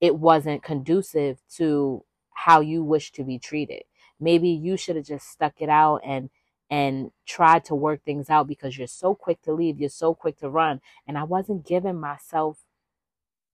it 0.00 0.16
wasn't 0.16 0.62
conducive 0.62 1.38
to 1.56 2.04
how 2.32 2.60
you 2.60 2.82
wish 2.82 3.12
to 3.12 3.24
be 3.24 3.38
treated. 3.38 3.82
Maybe 4.18 4.48
you 4.48 4.76
should 4.76 4.96
have 4.96 5.06
just 5.06 5.30
stuck 5.30 5.54
it 5.60 5.68
out 5.68 6.00
and 6.04 6.30
and 6.70 7.10
tried 7.26 7.64
to 7.64 7.74
work 7.74 8.02
things 8.04 8.30
out 8.30 8.46
because 8.46 8.78
you're 8.78 8.86
so 8.86 9.14
quick 9.14 9.42
to 9.42 9.52
leave, 9.52 9.80
you're 9.80 9.88
so 9.88 10.14
quick 10.14 10.38
to 10.38 10.48
run. 10.48 10.80
And 11.06 11.18
I 11.18 11.24
wasn't 11.24 11.66
giving 11.66 11.98
myself 11.98 12.58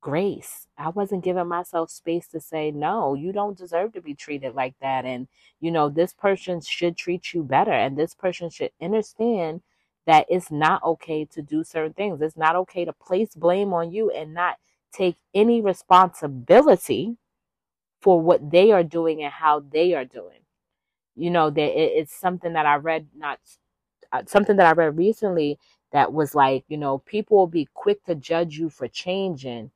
grace. 0.03 0.69
I 0.79 0.91
wasn't 0.91 1.25
giving 1.25 1.49
myself 1.49 1.91
space 1.91 2.29
to 2.29 2.41
say, 2.41 2.71
no, 2.71 3.15
you 3.15 3.33
don't 3.33 3.57
deserve 3.57 3.95
to 3.95 4.03
be 4.03 4.15
treated 4.15 4.55
like 4.55 4.75
that. 4.81 5.05
And, 5.05 5.29
you 5.61 5.71
know, 5.71 5.89
this 5.89 6.13
person 6.13 6.61
should 6.61 6.97
treat 6.97 7.33
you 7.33 7.43
better. 7.43 7.73
And 7.73 7.97
this 7.97 8.15
person 8.15 8.51
should 8.51 8.71
understand 8.81 9.63
that 10.07 10.27
it's 10.29 10.51
not 10.51 10.85
okay 10.85 11.25
to 11.25 11.43
do 11.43 11.65
certain 11.65 11.95
things. 11.95 12.21
It's 12.21 12.37
not 12.37 12.55
okay 12.57 12.85
to 12.85 12.93
place 12.93 13.35
blame 13.35 13.73
on 13.73 13.93
you 13.93 14.11
and 14.11 14.35
not 14.35 14.57
take 14.93 15.17
any 15.35 15.61
responsibility 15.61 17.17
for 18.01 18.21
what 18.21 18.51
they 18.51 18.71
are 18.73 18.85
doing 18.85 19.23
and 19.25 19.33
how 19.33 19.61
they 19.61 19.95
are 19.95 20.05
doing 20.05 20.46
you 21.17 21.31
know 21.31 21.51
that 21.51 21.63
it, 21.81 21.93
it's 21.99 22.15
something 22.15 22.55
that 22.55 22.67
i 22.67 22.77
read 22.77 23.07
not 23.17 23.41
uh, 24.13 24.23
something 24.27 24.57
that 24.57 24.67
i 24.67 24.73
read 24.73 24.97
recently 24.99 25.59
that 25.93 26.13
was 26.13 26.35
like 26.35 26.65
you 26.69 26.79
know 26.79 26.99
people 27.01 27.39
will 27.39 27.47
be 27.49 27.69
quick 27.75 28.05
to 28.05 28.15
judge 28.17 28.59
you 28.59 28.71
for 28.71 28.89
changing 28.89 29.71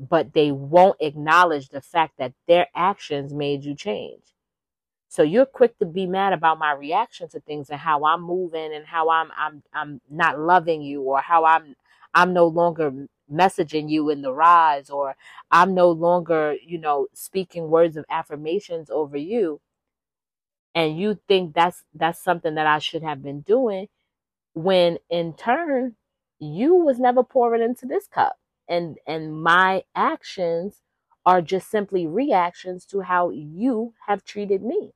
but 0.00 0.34
they 0.34 0.52
won't 0.52 0.98
acknowledge 1.00 1.70
the 1.70 1.82
fact 1.82 2.18
that 2.18 2.34
their 2.48 2.68
actions 2.76 3.34
made 3.34 3.64
you 3.64 3.74
change. 3.76 4.22
So 5.08 5.22
you're 5.22 5.46
quick 5.46 5.78
to 5.80 5.86
be 5.86 6.06
mad 6.06 6.32
about 6.34 6.58
my 6.58 6.72
reaction 6.72 7.28
to 7.30 7.40
things 7.40 7.70
and 7.70 7.80
how 7.80 8.04
i'm 8.04 8.22
moving 8.22 8.74
and 8.74 8.86
how 8.86 9.10
i'm 9.10 9.30
i'm 9.38 9.62
i'm 9.74 10.00
not 10.10 10.38
loving 10.40 10.82
you 10.82 11.02
or 11.02 11.20
how 11.20 11.44
i'm 11.44 11.76
i'm 12.14 12.32
no 12.34 12.46
longer 12.46 12.92
messaging 13.32 13.90
you 13.90 14.10
in 14.10 14.22
the 14.22 14.32
rise 14.32 14.90
or 14.90 15.16
i'm 15.52 15.74
no 15.74 15.90
longer 15.90 16.56
you 16.66 16.78
know 16.78 17.06
speaking 17.14 17.70
words 17.70 17.96
of 17.96 18.04
affirmations 18.10 18.90
over 18.90 19.16
you 19.16 19.60
and 20.74 20.98
you 21.00 21.18
think 21.28 21.54
that's 21.54 21.84
that's 21.94 22.22
something 22.24 22.56
that 22.56 22.66
I 22.68 22.80
should 22.80 23.04
have 23.04 23.22
been 23.22 23.42
doing 23.42 23.88
when 24.54 24.98
in 25.10 25.34
turn 25.34 25.96
you 26.40 26.74
was 26.74 26.98
never 26.98 27.22
pouring 27.22 27.62
into 27.62 27.86
this 27.86 28.06
cup. 28.08 28.36
And 28.68 28.98
and 29.06 29.42
my 29.42 29.84
actions 29.94 30.82
are 31.26 31.42
just 31.42 31.70
simply 31.70 32.06
reactions 32.06 32.86
to 32.86 33.00
how 33.02 33.30
you 33.30 33.94
have 34.06 34.24
treated 34.24 34.62
me. 34.62 34.92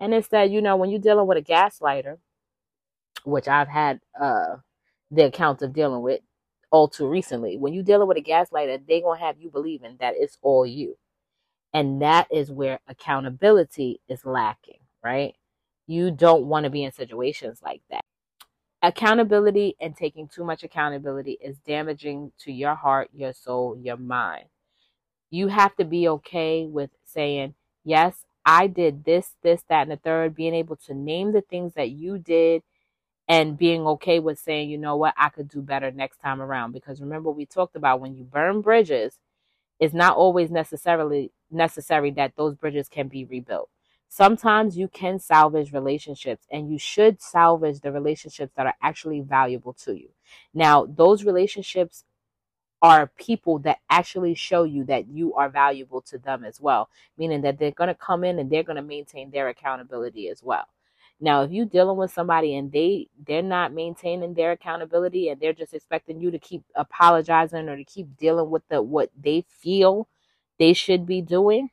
And 0.00 0.14
it's 0.14 0.28
that 0.30 0.50
you 0.50 0.62
know 0.62 0.76
when 0.76 0.90
you're 0.90 1.00
dealing 1.00 1.26
with 1.28 1.38
a 1.38 1.42
gaslighter 1.42 2.18
which 3.24 3.48
I've 3.48 3.68
had 3.68 4.00
uh 4.20 4.56
the 5.10 5.26
account 5.26 5.62
of 5.62 5.74
dealing 5.74 6.02
with 6.02 6.20
all 6.72 6.88
too 6.88 7.08
recently 7.08 7.58
when 7.58 7.74
you're 7.74 7.84
dealing 7.84 8.08
with 8.08 8.18
a 8.18 8.22
gaslighter 8.22 8.80
they 8.88 9.00
gonna 9.02 9.20
have 9.20 9.40
you 9.40 9.50
believing 9.50 9.96
that 10.00 10.14
it's 10.18 10.38
all 10.42 10.66
you. 10.66 10.96
And 11.74 12.02
that 12.02 12.28
is 12.32 12.50
where 12.52 12.80
accountability 12.88 14.00
is 14.08 14.26
lacking 14.26 14.80
right? 15.02 15.34
You 15.86 16.10
don't 16.10 16.46
want 16.46 16.64
to 16.64 16.70
be 16.70 16.84
in 16.84 16.92
situations 16.92 17.60
like 17.62 17.82
that. 17.90 18.02
Accountability 18.82 19.76
and 19.80 19.96
taking 19.96 20.28
too 20.28 20.44
much 20.44 20.64
accountability 20.64 21.38
is 21.40 21.58
damaging 21.58 22.32
to 22.40 22.52
your 22.52 22.74
heart, 22.74 23.10
your 23.14 23.32
soul, 23.32 23.78
your 23.80 23.96
mind. 23.96 24.46
You 25.30 25.48
have 25.48 25.76
to 25.76 25.84
be 25.84 26.08
okay 26.08 26.66
with 26.66 26.90
saying, 27.04 27.54
Yes, 27.84 28.24
I 28.44 28.66
did 28.66 29.04
this, 29.04 29.34
this, 29.42 29.62
that, 29.68 29.82
and 29.82 29.90
the 29.92 29.96
third, 29.96 30.34
being 30.34 30.54
able 30.54 30.76
to 30.86 30.94
name 30.94 31.32
the 31.32 31.42
things 31.42 31.74
that 31.74 31.90
you 31.90 32.18
did 32.18 32.62
and 33.28 33.58
being 33.58 33.86
okay 33.86 34.18
with 34.18 34.38
saying, 34.38 34.70
you 34.70 34.78
know 34.78 34.96
what, 34.96 35.14
I 35.16 35.28
could 35.30 35.48
do 35.48 35.62
better 35.62 35.90
next 35.90 36.18
time 36.18 36.42
around. 36.42 36.72
Because 36.72 37.00
remember, 37.00 37.30
we 37.30 37.46
talked 37.46 37.76
about 37.76 38.00
when 38.00 38.16
you 38.16 38.24
burn 38.24 38.60
bridges, 38.60 39.18
it's 39.80 39.94
not 39.94 40.16
always 40.16 40.50
necessarily 40.50 41.32
necessary 41.50 42.10
that 42.12 42.34
those 42.36 42.54
bridges 42.54 42.88
can 42.88 43.08
be 43.08 43.24
rebuilt 43.24 43.70
sometimes 44.12 44.76
you 44.76 44.88
can 44.88 45.18
salvage 45.18 45.72
relationships 45.72 46.46
and 46.50 46.70
you 46.70 46.78
should 46.78 47.22
salvage 47.22 47.80
the 47.80 47.90
relationships 47.90 48.52
that 48.54 48.66
are 48.66 48.74
actually 48.82 49.22
valuable 49.22 49.72
to 49.72 49.94
you. 49.94 50.10
Now, 50.52 50.84
those 50.84 51.24
relationships 51.24 52.04
are 52.82 53.10
people 53.16 53.58
that 53.60 53.78
actually 53.88 54.34
show 54.34 54.64
you 54.64 54.84
that 54.84 55.08
you 55.08 55.32
are 55.32 55.48
valuable 55.48 56.02
to 56.02 56.18
them 56.18 56.44
as 56.44 56.60
well, 56.60 56.90
meaning 57.16 57.40
that 57.40 57.58
they're 57.58 57.70
going 57.70 57.88
to 57.88 57.94
come 57.94 58.22
in 58.22 58.38
and 58.38 58.50
they're 58.50 58.62
going 58.62 58.76
to 58.76 58.82
maintain 58.82 59.30
their 59.30 59.48
accountability 59.48 60.28
as 60.28 60.42
well. 60.42 60.68
Now, 61.18 61.44
if 61.44 61.50
you're 61.50 61.64
dealing 61.64 61.96
with 61.96 62.12
somebody 62.12 62.56
and 62.56 62.70
they 62.70 63.08
they're 63.26 63.42
not 63.42 63.72
maintaining 63.72 64.34
their 64.34 64.52
accountability 64.52 65.30
and 65.30 65.40
they're 65.40 65.54
just 65.54 65.72
expecting 65.72 66.20
you 66.20 66.30
to 66.32 66.38
keep 66.38 66.64
apologizing 66.74 67.66
or 67.66 67.78
to 67.78 67.84
keep 67.84 68.14
dealing 68.18 68.50
with 68.50 68.68
the 68.68 68.82
what 68.82 69.10
they 69.18 69.46
feel 69.48 70.06
they 70.58 70.74
should 70.74 71.06
be 71.06 71.22
doing, 71.22 71.70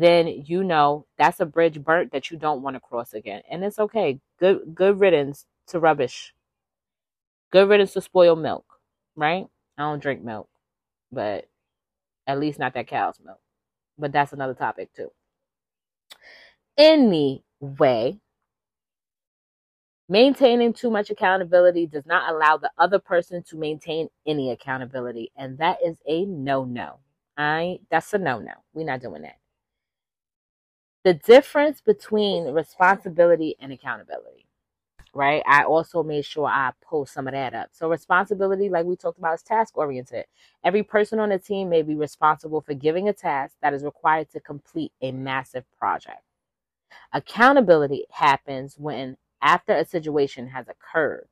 then 0.00 0.26
you 0.26 0.64
know 0.64 1.06
that's 1.18 1.40
a 1.40 1.46
bridge 1.46 1.82
burnt 1.82 2.12
that 2.12 2.30
you 2.30 2.36
don't 2.38 2.62
want 2.62 2.76
to 2.76 2.80
cross 2.80 3.14
again. 3.14 3.42
And 3.50 3.64
it's 3.64 3.78
okay. 3.78 4.20
Good 4.38 4.74
good 4.74 5.00
riddance 5.00 5.46
to 5.68 5.80
rubbish. 5.80 6.34
Good 7.52 7.68
riddance 7.68 7.92
to 7.94 8.00
spoiled 8.00 8.40
milk, 8.40 8.64
right? 9.14 9.46
I 9.78 9.82
don't 9.82 10.02
drink 10.02 10.22
milk, 10.24 10.48
but 11.12 11.48
at 12.26 12.40
least 12.40 12.58
not 12.58 12.74
that 12.74 12.88
cow's 12.88 13.20
milk. 13.24 13.38
But 13.98 14.12
that's 14.12 14.32
another 14.32 14.54
topic 14.54 14.92
too. 14.94 15.10
Anyway, 16.76 18.18
maintaining 20.08 20.72
too 20.72 20.90
much 20.90 21.10
accountability 21.10 21.86
does 21.86 22.06
not 22.06 22.32
allow 22.34 22.56
the 22.56 22.70
other 22.78 22.98
person 22.98 23.42
to 23.44 23.56
maintain 23.56 24.08
any 24.26 24.50
accountability, 24.50 25.30
and 25.36 25.58
that 25.58 25.78
is 25.84 25.98
a 26.06 26.24
no-no. 26.26 26.98
I 27.38 27.80
that's 27.90 28.12
a 28.14 28.18
no-no. 28.18 28.52
We're 28.74 28.86
not 28.86 29.00
doing 29.00 29.22
that 29.22 29.36
the 31.06 31.14
difference 31.14 31.80
between 31.80 32.46
responsibility 32.52 33.56
and 33.60 33.72
accountability 33.72 34.46
right? 35.14 35.42
I 35.46 35.64
also 35.64 36.02
made 36.02 36.26
sure 36.26 36.46
i 36.46 36.72
pull 36.86 37.06
some 37.06 37.26
of 37.26 37.32
that 37.32 37.54
up. 37.54 37.70
So 37.72 37.88
responsibility 37.88 38.68
like 38.68 38.84
we 38.84 38.96
talked 38.96 39.18
about 39.18 39.34
is 39.36 39.42
task 39.42 39.78
oriented. 39.78 40.26
Every 40.64 40.82
person 40.82 41.20
on 41.20 41.30
the 41.30 41.38
team 41.38 41.70
may 41.70 41.82
be 41.82 41.94
responsible 41.94 42.60
for 42.60 42.74
giving 42.74 43.08
a 43.08 43.14
task 43.14 43.56
that 43.62 43.72
is 43.72 43.84
required 43.84 44.30
to 44.32 44.40
complete 44.40 44.92
a 45.00 45.12
massive 45.12 45.64
project. 45.78 46.22
Accountability 47.14 48.06
happens 48.10 48.76
when 48.78 49.16
after 49.42 49.74
a 49.74 49.86
situation 49.86 50.48
has 50.48 50.66
occurred 50.68 51.28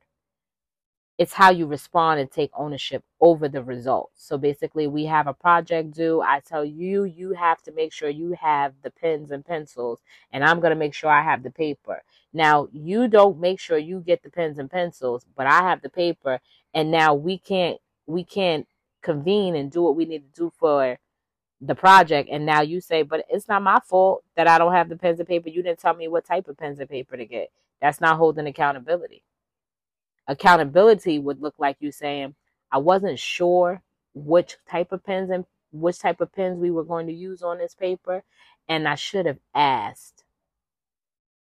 it's 1.17 1.33
how 1.33 1.49
you 1.49 1.65
respond 1.65 2.19
and 2.19 2.29
take 2.29 2.51
ownership 2.55 3.03
over 3.21 3.47
the 3.47 3.63
results. 3.63 4.13
So 4.17 4.37
basically, 4.37 4.87
we 4.87 5.05
have 5.05 5.27
a 5.27 5.33
project 5.33 5.91
due. 5.91 6.21
I 6.21 6.41
tell 6.41 6.65
you, 6.65 7.05
you 7.05 7.31
have 7.33 7.61
to 7.63 7.71
make 7.71 7.93
sure 7.93 8.09
you 8.09 8.33
have 8.33 8.73
the 8.83 8.91
pens 8.91 9.31
and 9.31 9.45
pencils, 9.45 10.01
and 10.31 10.43
I'm 10.43 10.59
going 10.59 10.71
to 10.71 10.75
make 10.75 10.93
sure 10.93 11.09
I 11.09 11.23
have 11.23 11.43
the 11.43 11.51
paper. 11.51 12.03
Now, 12.33 12.67
you 12.73 13.07
don't 13.07 13.39
make 13.39 13.61
sure 13.61 13.77
you 13.77 14.01
get 14.01 14.23
the 14.23 14.29
pens 14.29 14.59
and 14.59 14.69
pencils, 14.69 15.25
but 15.37 15.47
I 15.47 15.61
have 15.61 15.81
the 15.81 15.89
paper, 15.89 16.41
and 16.73 16.91
now 16.91 17.13
we 17.13 17.37
can't 17.37 17.79
we 18.07 18.23
can't 18.23 18.67
convene 19.01 19.55
and 19.55 19.71
do 19.71 19.81
what 19.81 19.95
we 19.95 20.05
need 20.05 20.23
to 20.33 20.41
do 20.41 20.51
for 20.57 20.97
the 21.61 21.75
project. 21.75 22.29
And 22.29 22.45
now 22.45 22.61
you 22.61 22.81
say, 22.81 23.03
but 23.03 23.25
it's 23.29 23.47
not 23.47 23.63
my 23.63 23.79
fault 23.85 24.23
that 24.35 24.47
I 24.47 24.57
don't 24.57 24.73
have 24.73 24.89
the 24.89 24.97
pens 24.97 25.19
and 25.19 25.27
paper. 25.27 25.49
You 25.49 25.63
didn't 25.63 25.79
tell 25.79 25.95
me 25.95 26.07
what 26.09 26.25
type 26.25 26.47
of 26.49 26.57
pens 26.57 26.79
and 26.79 26.89
paper 26.89 27.15
to 27.15 27.25
get. 27.25 27.51
That's 27.81 28.01
not 28.01 28.17
holding 28.17 28.47
accountability 28.47 29.23
accountability 30.27 31.19
would 31.19 31.41
look 31.41 31.55
like 31.57 31.77
you 31.79 31.91
saying, 31.91 32.35
I 32.71 32.77
wasn't 32.77 33.19
sure 33.19 33.81
which 34.13 34.57
type 34.69 34.91
of 34.91 35.03
pens 35.03 35.29
and 35.29 35.45
which 35.71 35.99
type 35.99 36.21
of 36.21 36.33
pens 36.33 36.57
we 36.57 36.71
were 36.71 36.83
going 36.83 37.07
to 37.07 37.13
use 37.13 37.41
on 37.41 37.57
this 37.57 37.75
paper, 37.75 38.23
and 38.67 38.87
I 38.87 38.95
should 38.95 39.25
have 39.25 39.39
asked. 39.53 40.23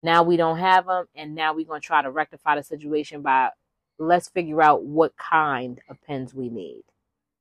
Now 0.02 0.22
we 0.22 0.36
don't 0.36 0.58
have 0.58 0.86
them, 0.86 1.06
and 1.14 1.34
now 1.34 1.54
we're 1.54 1.66
going 1.66 1.80
to 1.80 1.86
try 1.86 2.02
to 2.02 2.10
rectify 2.10 2.56
the 2.56 2.62
situation 2.62 3.22
by 3.22 3.50
let's 3.98 4.28
figure 4.28 4.62
out 4.62 4.82
what 4.82 5.16
kind 5.16 5.80
of 5.88 6.02
pens 6.06 6.34
we 6.34 6.48
need. 6.48 6.82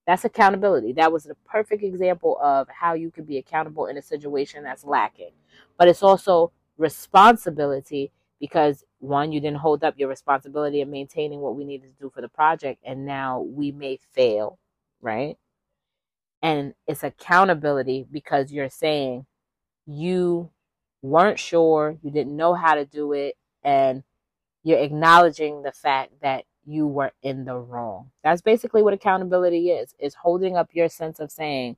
That's 0.06 0.26
accountability. 0.26 0.93
That 0.93 1.13
was 1.13 1.24
the 1.24 1.36
perfect 1.46 1.84
example 1.84 2.38
of 2.41 2.67
how 2.69 2.93
you 2.93 3.10
can 3.10 3.24
be 3.24 3.38
accountable 3.38 3.88
in 3.88 3.98
a 3.98 4.02
situation 4.02 4.63
that's 4.63 4.84
lacking. 4.84 5.32
But 5.78 5.88
it's 5.88 6.04
also 6.04 6.52
responsibility 6.78 8.12
because 8.44 8.84
one, 9.00 9.32
you 9.32 9.40
didn't 9.40 9.60
hold 9.60 9.86
up 9.86 9.98
your 9.98 10.10
responsibility 10.10 10.82
of 10.82 10.90
maintaining 10.90 11.40
what 11.40 11.56
we 11.56 11.64
needed 11.64 11.96
to 11.96 12.04
do 12.04 12.10
for 12.14 12.20
the 12.20 12.28
project, 12.28 12.82
and 12.86 13.06
now 13.06 13.40
we 13.40 13.72
may 13.72 13.98
fail, 14.12 14.60
right? 15.00 15.38
And 16.42 16.74
it's 16.86 17.06
accountability 17.06 18.06
because 18.12 18.52
you're 18.52 18.70
saying 18.70 19.26
you 19.86 20.50
weren't 21.02 21.40
sure, 21.40 21.98
you 22.04 22.12
didn't 22.12 22.36
know 22.36 22.54
how 22.54 22.76
to 22.76 22.84
do 22.84 23.14
it, 23.14 23.38
and 23.64 24.04
you're 24.62 24.80
acknowledging 24.80 25.62
the 25.62 25.72
fact 25.72 26.12
that 26.22 26.44
you 26.66 26.86
were 26.86 27.14
in 27.22 27.46
the 27.46 27.56
wrong. 27.56 28.12
That's 28.26 28.42
basically 28.42 28.84
what 28.84 28.94
accountability 28.94 29.70
is. 29.70 29.96
Is 30.00 30.16
holding 30.16 30.58
up 30.58 30.68
your 30.74 30.90
sense 30.90 31.22
of 31.22 31.32
saying, 31.32 31.78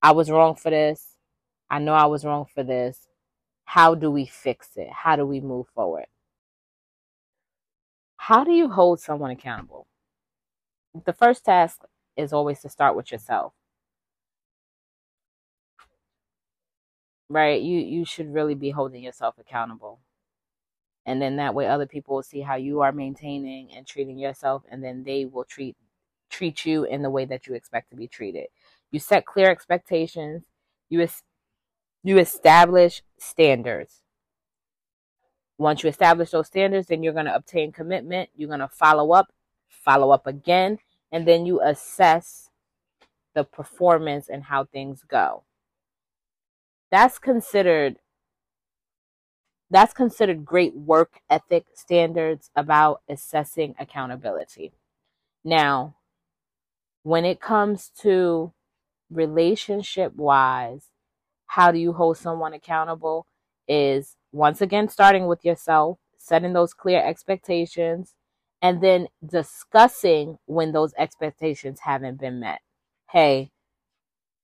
I 0.00 0.12
was 0.12 0.30
wrong 0.30 0.54
for 0.54 0.70
this. 0.70 1.16
I 1.68 1.80
know 1.80 1.94
I 1.94 2.06
was 2.06 2.24
wrong 2.24 2.46
for 2.54 2.62
this 2.62 3.08
how 3.72 3.94
do 3.94 4.10
we 4.10 4.26
fix 4.26 4.68
it? 4.76 4.90
How 4.92 5.16
do 5.16 5.24
we 5.24 5.40
move 5.40 5.66
forward? 5.74 6.04
How 8.18 8.44
do 8.44 8.52
you 8.52 8.68
hold 8.68 9.00
someone 9.00 9.30
accountable? 9.30 9.86
The 11.06 11.14
first 11.14 11.46
task 11.46 11.80
is 12.14 12.34
always 12.34 12.60
to 12.60 12.68
start 12.68 12.94
with 12.96 13.10
yourself. 13.10 13.54
Right? 17.30 17.62
You 17.62 17.78
you 17.78 18.04
should 18.04 18.34
really 18.34 18.54
be 18.54 18.72
holding 18.72 19.02
yourself 19.02 19.36
accountable. 19.38 20.00
And 21.06 21.22
then 21.22 21.36
that 21.36 21.54
way 21.54 21.66
other 21.66 21.86
people 21.86 22.16
will 22.16 22.22
see 22.22 22.42
how 22.42 22.56
you 22.56 22.82
are 22.82 22.92
maintaining 22.92 23.72
and 23.72 23.86
treating 23.86 24.18
yourself 24.18 24.64
and 24.70 24.84
then 24.84 25.04
they 25.04 25.24
will 25.24 25.44
treat 25.44 25.76
treat 26.28 26.66
you 26.66 26.84
in 26.84 27.00
the 27.00 27.10
way 27.10 27.24
that 27.24 27.46
you 27.46 27.54
expect 27.54 27.88
to 27.88 27.96
be 27.96 28.06
treated. 28.06 28.48
You 28.90 29.00
set 29.00 29.24
clear 29.24 29.50
expectations. 29.50 30.44
You 30.90 31.00
you 32.02 32.18
establish 32.18 33.02
standards. 33.18 34.02
Once 35.58 35.82
you 35.82 35.88
establish 35.88 36.30
those 36.30 36.46
standards, 36.46 36.88
then 36.88 37.02
you're 37.02 37.12
going 37.12 37.26
to 37.26 37.34
obtain 37.34 37.70
commitment. 37.70 38.28
You're 38.34 38.48
going 38.48 38.60
to 38.60 38.68
follow 38.68 39.12
up, 39.12 39.32
follow 39.68 40.10
up 40.10 40.26
again, 40.26 40.78
and 41.12 41.26
then 41.26 41.46
you 41.46 41.60
assess 41.60 42.50
the 43.34 43.44
performance 43.44 44.28
and 44.28 44.44
how 44.44 44.64
things 44.64 45.04
go. 45.08 45.44
That's 46.90 47.18
considered 47.18 47.96
that's 49.70 49.94
considered 49.94 50.44
great 50.44 50.74
work 50.74 51.22
ethic 51.30 51.64
standards 51.72 52.50
about 52.54 53.00
assessing 53.08 53.74
accountability. 53.78 54.72
Now, 55.42 55.96
when 57.04 57.24
it 57.24 57.40
comes 57.40 57.90
to 58.02 58.52
relationship 59.10 60.14
wise, 60.14 60.91
how 61.52 61.70
do 61.70 61.78
you 61.78 61.92
hold 61.92 62.16
someone 62.16 62.54
accountable 62.54 63.26
is 63.68 64.16
once 64.32 64.62
again 64.62 64.88
starting 64.88 65.26
with 65.26 65.44
yourself, 65.44 65.98
setting 66.16 66.54
those 66.54 66.72
clear 66.72 67.04
expectations, 67.06 68.14
and 68.62 68.82
then 68.82 69.06
discussing 69.26 70.38
when 70.46 70.72
those 70.72 70.94
expectations 70.96 71.80
haven't 71.80 72.18
been 72.18 72.40
met. 72.40 72.60
Hey, 73.10 73.50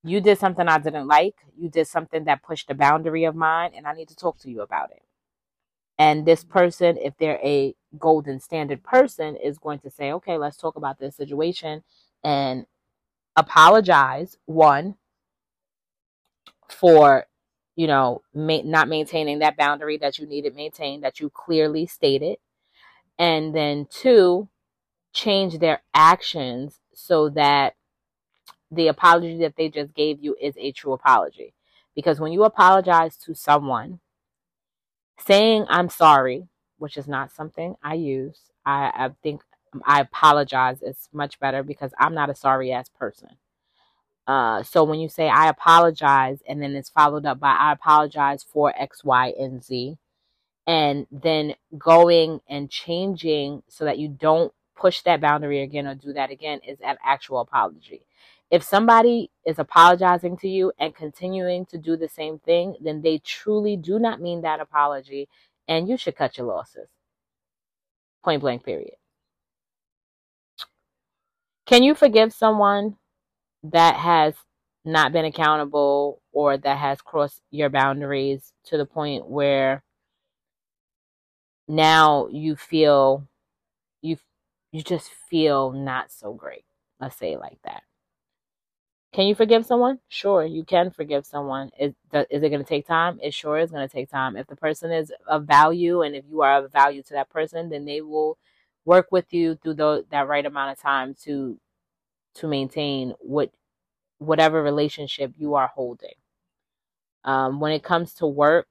you 0.04 0.20
did 0.20 0.36
something 0.36 0.68
I 0.68 0.76
didn't 0.76 1.06
like. 1.06 1.36
You 1.58 1.70
did 1.70 1.86
something 1.86 2.24
that 2.24 2.42
pushed 2.42 2.70
a 2.70 2.74
boundary 2.74 3.24
of 3.24 3.34
mine, 3.34 3.70
and 3.74 3.86
I 3.86 3.94
need 3.94 4.08
to 4.08 4.16
talk 4.16 4.38
to 4.40 4.50
you 4.50 4.60
about 4.60 4.90
it. 4.90 5.02
And 5.96 6.26
this 6.26 6.44
person, 6.44 6.98
if 6.98 7.16
they're 7.16 7.40
a 7.42 7.74
golden 7.98 8.38
standard 8.38 8.82
person, 8.82 9.34
is 9.34 9.56
going 9.56 9.78
to 9.78 9.90
say, 9.90 10.12
okay, 10.12 10.36
let's 10.36 10.58
talk 10.58 10.76
about 10.76 10.98
this 10.98 11.16
situation 11.16 11.84
and 12.22 12.66
apologize, 13.34 14.36
one, 14.44 14.96
for 16.68 17.26
you 17.76 17.86
know 17.86 18.22
ma- 18.34 18.62
not 18.64 18.88
maintaining 18.88 19.40
that 19.40 19.56
boundary 19.56 19.98
that 19.98 20.18
you 20.18 20.26
needed 20.26 20.54
maintained 20.54 21.04
that 21.04 21.20
you 21.20 21.30
clearly 21.30 21.86
stated. 21.86 22.38
And 23.18 23.54
then 23.54 23.86
two 23.90 24.48
change 25.12 25.58
their 25.58 25.82
actions 25.94 26.80
so 26.94 27.30
that 27.30 27.74
the 28.70 28.88
apology 28.88 29.38
that 29.38 29.56
they 29.56 29.68
just 29.68 29.94
gave 29.94 30.22
you 30.22 30.36
is 30.40 30.54
a 30.58 30.72
true 30.72 30.92
apology. 30.92 31.54
Because 31.94 32.20
when 32.20 32.32
you 32.32 32.44
apologize 32.44 33.16
to 33.16 33.34
someone 33.34 34.00
saying 35.18 35.66
i'm 35.68 35.88
sorry 35.88 36.48
which 36.78 36.96
is 36.96 37.08
not 37.08 37.32
something 37.32 37.74
i 37.82 37.94
use 37.94 38.40
i, 38.64 38.90
I 38.94 39.10
think 39.22 39.42
i 39.84 40.00
apologize 40.00 40.82
is 40.82 41.08
much 41.12 41.38
better 41.40 41.62
because 41.62 41.92
i'm 41.98 42.14
not 42.14 42.30
a 42.30 42.34
sorry 42.34 42.72
ass 42.72 42.88
person 42.88 43.30
uh, 44.28 44.62
so 44.62 44.84
when 44.84 45.00
you 45.00 45.08
say 45.08 45.28
I 45.30 45.48
apologize 45.48 46.40
and 46.46 46.62
then 46.62 46.76
it's 46.76 46.90
followed 46.90 47.26
up 47.26 47.40
by 47.40 47.50
I 47.52 47.72
apologize 47.72 48.44
for 48.44 48.74
X, 48.78 49.02
Y, 49.02 49.32
and 49.40 49.64
Z, 49.64 49.96
and 50.66 51.06
then 51.10 51.54
going 51.78 52.40
and 52.48 52.70
changing 52.70 53.62
so 53.68 53.86
that 53.86 53.98
you 53.98 54.08
don't 54.08 54.52
push 54.76 55.00
that 55.02 55.22
boundary 55.22 55.62
again 55.62 55.86
or 55.86 55.94
do 55.94 56.12
that 56.12 56.30
again 56.30 56.60
is 56.68 56.78
an 56.84 56.98
actual 57.02 57.40
apology. 57.40 58.02
If 58.50 58.62
somebody 58.62 59.30
is 59.46 59.58
apologizing 59.58 60.36
to 60.38 60.48
you 60.48 60.72
and 60.78 60.94
continuing 60.94 61.66
to 61.66 61.78
do 61.78 61.96
the 61.96 62.08
same 62.08 62.38
thing, 62.38 62.76
then 62.82 63.00
they 63.02 63.18
truly 63.18 63.76
do 63.76 63.98
not 63.98 64.20
mean 64.20 64.42
that 64.42 64.60
apology 64.60 65.28
and 65.68 65.88
you 65.88 65.96
should 65.96 66.16
cut 66.16 66.36
your 66.36 66.46
losses. 66.46 66.88
Point 68.24 68.42
blank, 68.42 68.64
period. 68.64 68.94
Can 71.66 71.82
you 71.82 71.94
forgive 71.94 72.32
someone 72.32 72.96
that 73.64 73.96
has 73.96 74.34
not 74.84 75.12
been 75.12 75.24
accountable 75.24 76.22
or 76.32 76.56
that 76.56 76.78
has 76.78 77.00
crossed 77.00 77.42
your 77.50 77.68
boundaries 77.68 78.52
to 78.64 78.76
the 78.76 78.86
point 78.86 79.28
where 79.28 79.82
now 81.66 82.28
you 82.28 82.56
feel 82.56 83.26
you 84.00 84.16
you 84.72 84.82
just 84.82 85.10
feel 85.30 85.72
not 85.72 86.10
so 86.10 86.32
great. 86.32 86.64
Let's 87.00 87.16
say 87.16 87.36
like 87.36 87.58
that. 87.64 87.82
Can 89.12 89.26
you 89.26 89.34
forgive 89.34 89.64
someone? 89.66 89.98
Sure 90.08 90.44
you 90.44 90.64
can 90.64 90.90
forgive 90.90 91.26
someone. 91.26 91.70
Is, 91.78 91.94
is 92.30 92.42
it 92.42 92.50
going 92.50 92.62
to 92.62 92.68
take 92.68 92.86
time? 92.86 93.18
It 93.22 93.32
sure 93.34 93.58
is 93.58 93.70
going 93.70 93.86
to 93.86 93.92
take 93.92 94.10
time. 94.10 94.36
If 94.36 94.46
the 94.46 94.56
person 94.56 94.92
is 94.92 95.12
of 95.26 95.44
value 95.44 96.02
and 96.02 96.14
if 96.14 96.24
you 96.28 96.42
are 96.42 96.58
of 96.64 96.72
value 96.72 97.02
to 97.04 97.14
that 97.14 97.30
person 97.30 97.70
then 97.70 97.84
they 97.84 98.00
will 98.02 98.38
work 98.84 99.08
with 99.10 99.32
you 99.32 99.56
through 99.56 99.74
the, 99.74 100.06
that 100.10 100.28
right 100.28 100.46
amount 100.46 100.72
of 100.72 100.80
time 100.80 101.14
to 101.24 101.58
to 102.34 102.46
maintain 102.46 103.14
what 103.20 103.50
whatever 104.18 104.62
relationship 104.62 105.32
you 105.36 105.54
are 105.54 105.68
holding. 105.68 106.14
Um, 107.24 107.60
when 107.60 107.72
it 107.72 107.82
comes 107.82 108.14
to 108.14 108.26
work, 108.26 108.68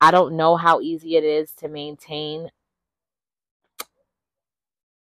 I 0.00 0.10
don't 0.10 0.36
know 0.36 0.56
how 0.56 0.80
easy 0.80 1.16
it 1.16 1.24
is 1.24 1.52
to 1.56 1.68
maintain 1.68 2.50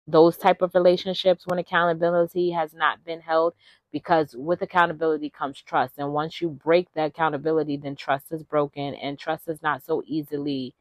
those 0.08 0.38
type 0.38 0.62
of 0.62 0.76
relationships 0.76 1.46
when 1.48 1.60
accountability 1.60 2.52
has 2.52 2.74
not 2.74 3.04
been 3.04 3.22
held 3.22 3.54
because 3.92 4.36
with 4.38 4.62
accountability 4.62 5.30
comes 5.30 5.60
trust 5.62 5.96
and 5.98 6.14
once 6.14 6.42
you 6.42 6.50
break 6.50 6.88
the 6.94 7.06
accountability 7.06 7.78
then 7.78 7.96
trust 7.96 8.32
is 8.32 8.44
broken 8.44 8.94
and 8.96 9.18
trust 9.18 9.48
is 9.48 9.64
not 9.64 9.84
so 9.84 10.04
easily 10.06 10.76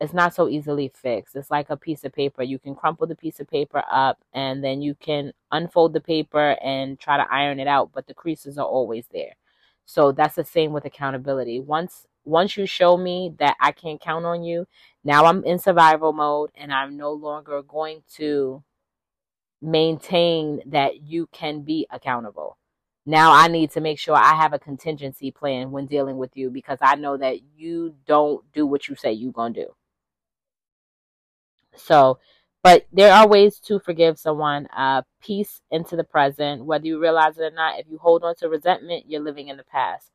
it's 0.00 0.12
not 0.12 0.34
so 0.34 0.48
easily 0.48 0.90
fixed. 0.94 1.36
It's 1.36 1.50
like 1.50 1.70
a 1.70 1.76
piece 1.76 2.04
of 2.04 2.12
paper. 2.12 2.42
You 2.42 2.58
can 2.58 2.74
crumple 2.74 3.06
the 3.06 3.14
piece 3.14 3.38
of 3.38 3.48
paper 3.48 3.84
up 3.90 4.18
and 4.32 4.62
then 4.62 4.82
you 4.82 4.94
can 4.94 5.32
unfold 5.52 5.92
the 5.92 6.00
paper 6.00 6.56
and 6.62 6.98
try 6.98 7.16
to 7.16 7.32
iron 7.32 7.60
it 7.60 7.68
out, 7.68 7.90
but 7.92 8.06
the 8.06 8.14
creases 8.14 8.58
are 8.58 8.66
always 8.66 9.06
there. 9.12 9.34
So 9.84 10.12
that's 10.12 10.36
the 10.36 10.44
same 10.44 10.72
with 10.72 10.84
accountability. 10.84 11.60
Once 11.60 12.06
once 12.24 12.56
you 12.56 12.66
show 12.66 12.96
me 12.96 13.34
that 13.38 13.56
I 13.60 13.72
can't 13.72 14.00
count 14.00 14.24
on 14.24 14.44
you, 14.44 14.66
now 15.04 15.24
I'm 15.24 15.44
in 15.44 15.58
survival 15.58 16.12
mode 16.12 16.50
and 16.54 16.72
I'm 16.72 16.96
no 16.96 17.12
longer 17.12 17.62
going 17.62 18.02
to 18.14 18.62
maintain 19.60 20.60
that 20.66 21.02
you 21.02 21.28
can 21.32 21.62
be 21.62 21.86
accountable. 21.90 22.58
Now 23.06 23.32
I 23.32 23.48
need 23.48 23.72
to 23.72 23.80
make 23.80 23.98
sure 23.98 24.14
I 24.14 24.34
have 24.34 24.52
a 24.52 24.58
contingency 24.58 25.32
plan 25.32 25.72
when 25.72 25.86
dealing 25.86 26.18
with 26.18 26.36
you 26.36 26.50
because 26.50 26.78
I 26.80 26.94
know 26.94 27.16
that 27.16 27.38
you 27.56 27.94
don't 28.06 28.44
do 28.52 28.66
what 28.66 28.88
you 28.88 28.94
say 28.94 29.12
you're 29.12 29.32
going 29.32 29.54
to 29.54 29.64
do. 29.64 29.74
So, 31.76 32.18
but 32.62 32.86
there 32.92 33.12
are 33.12 33.26
ways 33.26 33.58
to 33.60 33.78
forgive 33.80 34.18
someone. 34.18 34.66
Uh, 34.76 35.02
peace 35.20 35.60
into 35.70 35.96
the 35.96 36.04
present, 36.04 36.64
whether 36.64 36.86
you 36.86 37.00
realize 37.00 37.38
it 37.38 37.42
or 37.42 37.50
not. 37.50 37.78
If 37.80 37.86
you 37.90 37.98
hold 37.98 38.24
on 38.24 38.34
to 38.36 38.48
resentment, 38.48 39.04
you're 39.08 39.20
living 39.20 39.48
in 39.48 39.56
the 39.56 39.64
past 39.64 40.10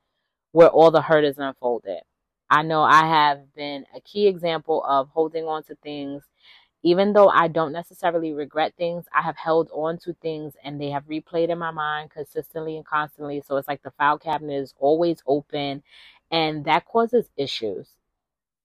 where 0.53 0.69
all 0.69 0.91
the 0.91 1.01
hurt 1.01 1.25
is 1.25 1.37
unfolded. 1.37 2.01
I 2.49 2.63
know 2.63 2.81
I 2.81 3.05
have 3.05 3.53
been 3.55 3.85
a 3.95 3.99
key 4.01 4.27
example 4.27 4.83
of 4.83 5.09
holding 5.09 5.45
on 5.45 5.63
to 5.65 5.75
things 5.75 6.23
even 6.83 7.13
though 7.13 7.27
I 7.27 7.47
don't 7.47 7.73
necessarily 7.73 8.33
regret 8.33 8.73
things, 8.77 9.05
I 9.13 9.21
have 9.21 9.35
held 9.35 9.69
on 9.73 9.97
to 9.99 10.13
things 10.13 10.53
and 10.63 10.79
they 10.79 10.89
have 10.91 11.05
replayed 11.07 11.49
in 11.49 11.57
my 11.57 11.71
mind 11.71 12.11
consistently 12.11 12.77
and 12.77 12.85
constantly. 12.85 13.41
So 13.45 13.57
it's 13.57 13.67
like 13.67 13.83
the 13.83 13.91
file 13.91 14.17
cabinet 14.19 14.61
is 14.61 14.73
always 14.77 15.21
open 15.27 15.83
and 16.31 16.65
that 16.65 16.85
causes 16.85 17.29
issues. 17.35 17.89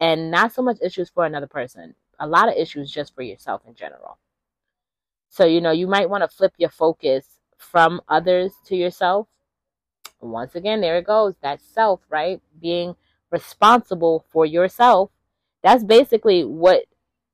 And 0.01 0.31
not 0.31 0.53
so 0.53 0.63
much 0.63 0.79
issues 0.83 1.11
for 1.11 1.25
another 1.25 1.47
person, 1.47 1.95
a 2.19 2.27
lot 2.27 2.49
of 2.49 2.55
issues 2.55 2.91
just 2.91 3.15
for 3.15 3.23
yourself 3.23 3.63
in 3.67 3.75
general. 3.75 4.19
So, 5.29 5.45
you 5.47 5.61
know, 5.61 5.71
you 5.71 5.87
might 5.87 6.11
want 6.11 6.23
to 6.23 6.29
flip 6.29 6.53
your 6.59 6.71
focus 6.71 7.27
from 7.57 8.01
others 8.09 8.53
to 8.67 8.77
yourself. 8.77 9.29
Once 10.21 10.55
again, 10.55 10.81
there 10.81 10.99
it 10.99 11.07
goes. 11.07 11.35
That 11.43 11.61
self, 11.61 12.01
right? 12.11 12.41
Being 12.61 12.97
responsible 13.31 14.25
for 14.31 14.45
yourself. 14.47 15.11
That's 15.63 15.85
basically 15.85 16.45
what 16.45 16.85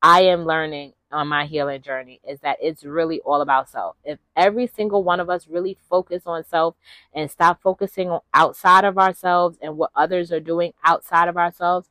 I 0.01 0.23
am 0.23 0.45
learning 0.45 0.93
on 1.11 1.27
my 1.27 1.45
healing 1.45 1.81
journey 1.81 2.21
is 2.27 2.39
that 2.41 2.57
it's 2.61 2.83
really 2.83 3.19
all 3.21 3.41
about 3.41 3.69
self. 3.69 3.95
If 4.03 4.19
every 4.35 4.67
single 4.67 5.03
one 5.03 5.19
of 5.19 5.29
us 5.29 5.47
really 5.47 5.77
focus 5.89 6.23
on 6.25 6.43
self 6.43 6.75
and 7.13 7.29
stop 7.29 7.61
focusing 7.61 8.09
on 8.09 8.21
outside 8.33 8.85
of 8.85 8.97
ourselves 8.97 9.57
and 9.61 9.77
what 9.77 9.91
others 9.95 10.31
are 10.31 10.39
doing 10.39 10.73
outside 10.83 11.27
of 11.27 11.37
ourselves, 11.37 11.89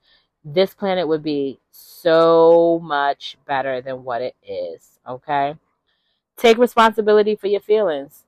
this 0.54 0.74
planet 0.74 1.06
would 1.06 1.22
be 1.22 1.58
so 1.70 2.80
much 2.82 3.36
better 3.46 3.80
than 3.80 4.04
what 4.04 4.22
it 4.22 4.36
is. 4.42 4.98
Okay? 5.06 5.54
Take 6.36 6.58
responsibility 6.58 7.36
for 7.36 7.48
your 7.48 7.60
feelings. 7.60 8.24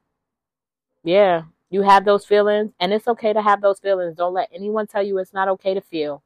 Yeah, 1.02 1.44
you 1.70 1.83
have 1.83 2.04
those 2.04 2.26
feelings, 2.26 2.72
and 2.78 2.92
it's 2.92 3.09
okay 3.09 3.33
to 3.33 3.40
have 3.40 3.61
those 3.61 3.78
feelings. 3.78 4.16
Don't 4.16 4.35
let 4.35 4.50
anyone 4.52 4.87
tell 4.87 5.02
you 5.02 5.18
it's 5.18 5.33
not 5.33 5.48
okay 5.48 5.72
to 5.74 5.80
feel. 5.80 6.22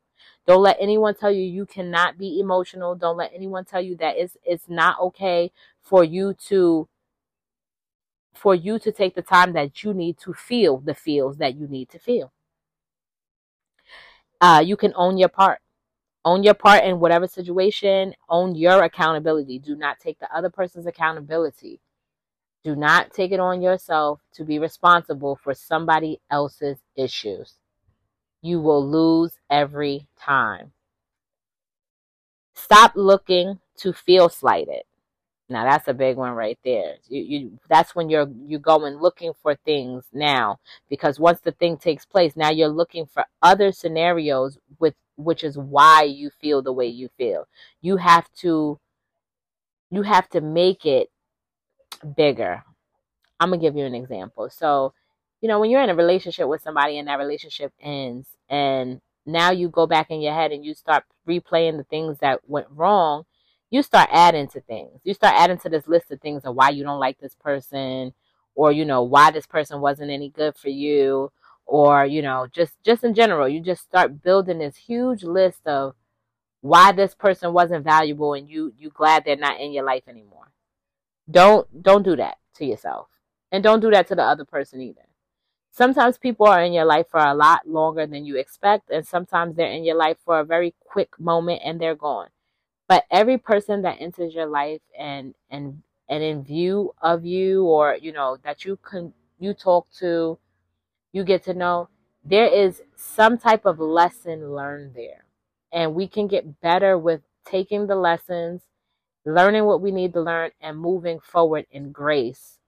Don't 0.46 0.62
let 0.62 0.76
anyone 0.80 1.14
tell 1.14 1.30
you 1.30 1.42
you 1.42 1.66
cannot 1.66 2.18
be 2.18 2.40
emotional. 2.40 2.94
Don't 2.94 3.16
let 3.16 3.32
anyone 3.34 3.64
tell 3.64 3.80
you 3.80 3.96
that 3.96 4.16
it's 4.16 4.36
it's 4.44 4.68
not 4.68 4.98
okay 5.00 5.52
for 5.82 6.02
you 6.04 6.34
to 6.48 6.88
for 8.34 8.54
you 8.54 8.78
to 8.78 8.90
take 8.92 9.14
the 9.14 9.22
time 9.22 9.52
that 9.52 9.82
you 9.84 9.94
need 9.94 10.18
to 10.18 10.32
feel 10.34 10.78
the 10.78 10.94
feels 10.94 11.36
that 11.38 11.56
you 11.56 11.68
need 11.68 11.88
to 11.90 11.98
feel. 11.98 12.32
Uh, 14.40 14.62
you 14.64 14.76
can 14.76 14.92
own 14.96 15.16
your 15.16 15.28
part. 15.28 15.60
Own 16.24 16.42
your 16.42 16.54
part 16.54 16.84
in 16.84 17.00
whatever 17.00 17.26
situation. 17.26 18.14
Own 18.28 18.54
your 18.54 18.82
accountability. 18.82 19.58
Do 19.58 19.76
not 19.76 20.00
take 20.00 20.18
the 20.18 20.34
other 20.34 20.50
person's 20.50 20.86
accountability. 20.86 21.80
Do 22.62 22.74
not 22.74 23.12
take 23.12 23.32
it 23.32 23.40
on 23.40 23.60
yourself 23.60 24.20
to 24.34 24.44
be 24.44 24.58
responsible 24.58 25.36
for 25.36 25.52
somebody 25.52 26.20
else's 26.30 26.78
issues 26.96 27.54
you 28.44 28.60
will 28.60 28.86
lose 28.86 29.38
every 29.48 30.06
time. 30.20 30.72
Stop 32.54 32.92
looking 32.94 33.58
to 33.78 33.92
feel 33.94 34.28
slighted. 34.28 34.82
Now 35.48 35.64
that's 35.64 35.88
a 35.88 35.94
big 35.94 36.16
one 36.16 36.32
right 36.32 36.58
there. 36.62 36.96
You, 37.08 37.22
you 37.22 37.58
that's 37.68 37.94
when 37.94 38.10
you're 38.10 38.30
you 38.46 38.58
going 38.58 38.96
looking 38.96 39.32
for 39.42 39.54
things 39.54 40.04
now 40.12 40.58
because 40.90 41.18
once 41.18 41.40
the 41.40 41.52
thing 41.52 41.78
takes 41.78 42.04
place, 42.04 42.36
now 42.36 42.50
you're 42.50 42.68
looking 42.68 43.06
for 43.06 43.24
other 43.40 43.72
scenarios 43.72 44.58
with 44.78 44.94
which 45.16 45.44
is 45.44 45.56
why 45.56 46.02
you 46.02 46.30
feel 46.30 46.62
the 46.62 46.72
way 46.72 46.86
you 46.86 47.08
feel. 47.16 47.46
You 47.80 47.96
have 47.96 48.30
to 48.40 48.78
you 49.90 50.02
have 50.02 50.28
to 50.30 50.40
make 50.40 50.84
it 50.86 51.10
bigger. 52.16 52.64
I'm 53.40 53.50
gonna 53.50 53.60
give 53.60 53.76
you 53.76 53.84
an 53.84 53.94
example. 53.94 54.50
So 54.50 54.92
you 55.40 55.48
know, 55.48 55.60
when 55.60 55.70
you're 55.70 55.82
in 55.82 55.90
a 55.90 55.94
relationship 55.94 56.48
with 56.48 56.62
somebody 56.62 56.98
and 56.98 57.06
that 57.08 57.18
relationship 57.18 57.72
ends, 57.80 58.28
and 58.48 59.00
now 59.26 59.50
you 59.50 59.68
go 59.68 59.86
back 59.86 60.10
in 60.10 60.22
your 60.22 60.32
head 60.32 60.52
and 60.52 60.64
you 60.64 60.74
start 60.74 61.04
replaying 61.28 61.76
the 61.76 61.84
things 61.84 62.18
that 62.20 62.40
went 62.48 62.66
wrong, 62.70 63.24
you 63.70 63.82
start 63.82 64.08
adding 64.12 64.48
to 64.48 64.60
things. 64.60 65.00
You 65.04 65.14
start 65.14 65.34
adding 65.36 65.58
to 65.58 65.68
this 65.68 65.86
list 65.86 66.10
of 66.10 66.20
things 66.20 66.44
of 66.44 66.54
why 66.54 66.70
you 66.70 66.82
don't 66.82 67.00
like 67.00 67.18
this 67.18 67.34
person, 67.34 68.14
or 68.54 68.72
you 68.72 68.84
know 68.84 69.02
why 69.02 69.30
this 69.30 69.46
person 69.46 69.80
wasn't 69.80 70.10
any 70.10 70.30
good 70.30 70.56
for 70.56 70.70
you, 70.70 71.30
or 71.66 72.06
you 72.06 72.22
know 72.22 72.46
just 72.52 72.74
just 72.84 73.04
in 73.04 73.14
general, 73.14 73.48
you 73.48 73.60
just 73.60 73.82
start 73.82 74.22
building 74.22 74.58
this 74.58 74.76
huge 74.76 75.24
list 75.24 75.66
of 75.66 75.94
why 76.60 76.92
this 76.92 77.14
person 77.14 77.52
wasn't 77.52 77.84
valuable 77.84 78.34
and 78.34 78.48
you 78.48 78.72
you 78.78 78.90
glad 78.90 79.24
they're 79.24 79.36
not 79.36 79.60
in 79.60 79.72
your 79.72 79.84
life 79.84 80.04
anymore. 80.08 80.52
Don't 81.30 81.82
don't 81.82 82.02
do 82.04 82.16
that 82.16 82.38
to 82.56 82.64
yourself. 82.64 83.08
And 83.52 83.62
don't 83.62 83.80
do 83.80 83.90
that 83.90 84.08
to 84.08 84.14
the 84.16 84.22
other 84.22 84.44
person 84.44 84.80
either 84.80 85.06
sometimes 85.74 86.16
people 86.18 86.46
are 86.46 86.62
in 86.62 86.72
your 86.72 86.84
life 86.84 87.06
for 87.10 87.18
a 87.18 87.34
lot 87.34 87.66
longer 87.66 88.06
than 88.06 88.24
you 88.24 88.36
expect 88.36 88.90
and 88.90 89.06
sometimes 89.06 89.56
they're 89.56 89.66
in 89.66 89.84
your 89.84 89.96
life 89.96 90.16
for 90.24 90.38
a 90.38 90.44
very 90.44 90.72
quick 90.80 91.18
moment 91.18 91.60
and 91.64 91.80
they're 91.80 91.96
gone 91.96 92.28
but 92.88 93.04
every 93.10 93.36
person 93.36 93.82
that 93.82 93.96
enters 94.00 94.34
your 94.34 94.46
life 94.46 94.80
and 94.96 95.34
and 95.50 95.82
and 96.08 96.22
in 96.22 96.44
view 96.44 96.94
of 97.02 97.24
you 97.24 97.64
or 97.64 97.96
you 98.00 98.12
know 98.12 98.38
that 98.44 98.64
you 98.64 98.78
can 98.88 99.12
you 99.40 99.52
talk 99.52 99.86
to 99.90 100.38
you 101.14 101.24
get 101.24 101.44
to 101.44 101.54
know 101.54 101.88
there 102.24 102.48
is 102.48 102.82
some 102.96 103.38
type 103.38 103.66
of 103.66 103.80
lesson 103.80 104.54
learned 104.54 104.94
there 104.94 105.24
and 105.72 105.94
we 105.94 106.08
can 106.08 106.28
get 106.28 106.60
better 106.60 106.98
with 106.98 107.22
taking 107.46 107.86
the 107.86 107.96
lessons 107.96 108.62
learning 109.24 109.64
what 109.64 109.80
we 109.80 109.92
need 109.92 110.12
to 110.12 110.20
learn 110.20 110.50
and 110.60 110.78
moving 110.78 111.20
forward 111.20 111.66
in 111.70 111.92
grace 111.92 112.58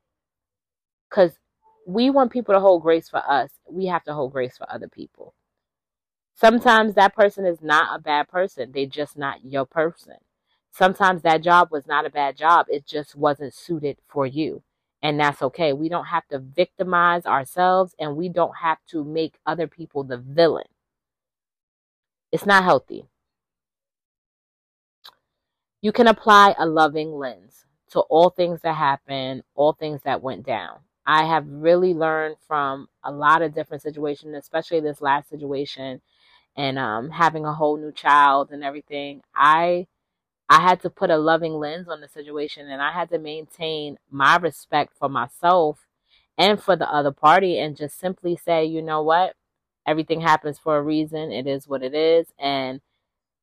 because 1.11 1.39
we 1.87 2.11
want 2.11 2.33
people 2.33 2.55
to 2.55 2.61
hold 2.61 2.83
grace 2.83 3.09
for 3.09 3.23
us. 3.29 3.51
We 3.71 3.87
have 3.87 4.05
to 4.05 4.15
hold 4.15 4.33
grace 4.33 4.59
for 4.59 4.71
other 4.73 4.89
people. 4.89 5.35
Sometimes 6.35 6.95
that 6.95 7.15
person 7.15 7.47
is 7.47 7.63
not 7.63 7.99
a 7.99 8.03
bad 8.03 8.29
person. 8.29 8.73
They're 8.73 8.87
just 8.87 9.17
not 9.17 9.45
your 9.45 9.67
person. 9.67 10.17
Sometimes 10.73 11.23
that 11.23 11.43
job 11.43 11.71
was 11.71 11.87
not 11.87 12.07
a 12.07 12.11
bad 12.11 12.37
job. 12.37 12.67
It 12.69 12.87
just 12.87 13.17
wasn't 13.17 13.55
suited 13.55 13.99
for 14.09 14.27
you. 14.27 14.63
And 15.07 15.21
that's 15.21 15.41
okay. 15.41 15.73
We 15.73 15.89
don't 15.89 16.07
have 16.07 16.27
to 16.31 16.41
victimize 16.41 17.27
ourselves 17.27 17.95
and 18.01 18.17
we 18.17 18.29
don't 18.29 18.57
have 18.57 18.79
to 18.89 19.05
make 19.05 19.39
other 19.47 19.69
people 19.69 20.03
the 20.03 20.17
villain. 20.17 20.67
It's 22.33 22.45
not 22.45 22.65
healthy. 22.65 23.05
You 25.81 25.93
can 25.93 26.09
apply 26.09 26.57
a 26.59 26.67
loving 26.67 27.13
lens 27.13 27.67
to 27.93 28.01
all 28.01 28.31
things 28.31 28.63
that 28.63 28.75
happen, 28.75 29.45
all 29.55 29.75
things 29.75 30.01
that 30.03 30.25
went 30.25 30.45
down. 30.45 30.81
I 31.07 31.25
have 31.25 31.47
really 31.47 31.95
learned 31.95 32.39
from 32.49 32.89
a 33.05 33.13
lot 33.13 33.43
of 33.43 33.55
different 33.55 33.85
situations, 33.85 34.35
especially 34.35 34.81
this 34.81 35.01
last 35.01 35.29
situation 35.31 36.01
and 36.57 36.81
um, 36.81 37.11
having 37.11 37.45
a 37.45 37.55
whole 37.55 37.77
new 37.77 37.93
child 37.93 38.51
and 38.51 38.65
everything. 38.65 39.23
I 39.37 39.87
I 40.49 40.63
had 40.63 40.81
to 40.83 40.91
put 40.91 41.11
a 41.11 41.19
loving 41.19 41.55
lens 41.55 41.89
on 41.89 42.01
the 42.01 42.09
situation 42.09 42.69
and 42.71 42.81
I 42.81 42.93
had 42.93 43.11
to 43.11 43.19
maintain 43.19 43.99
my 44.11 44.37
respect 44.37 44.95
for 44.99 45.09
myself 45.09 45.87
and 46.39 46.63
for 46.63 46.77
the 46.77 46.91
other 46.91 47.13
party 47.13 47.59
and 47.59 47.77
just 47.77 47.99
simply 47.99 48.37
say, 48.37 48.65
you 48.65 48.83
know 48.83 49.03
what? 49.03 49.35
Everything 49.87 50.21
happens 50.21 50.59
for 50.59 50.77
a 50.77 50.83
reason. 50.83 51.33
It 51.33 51.47
is 51.47 51.69
what 51.69 51.83
it 51.83 51.95
is. 51.95 52.29
And 52.39 52.81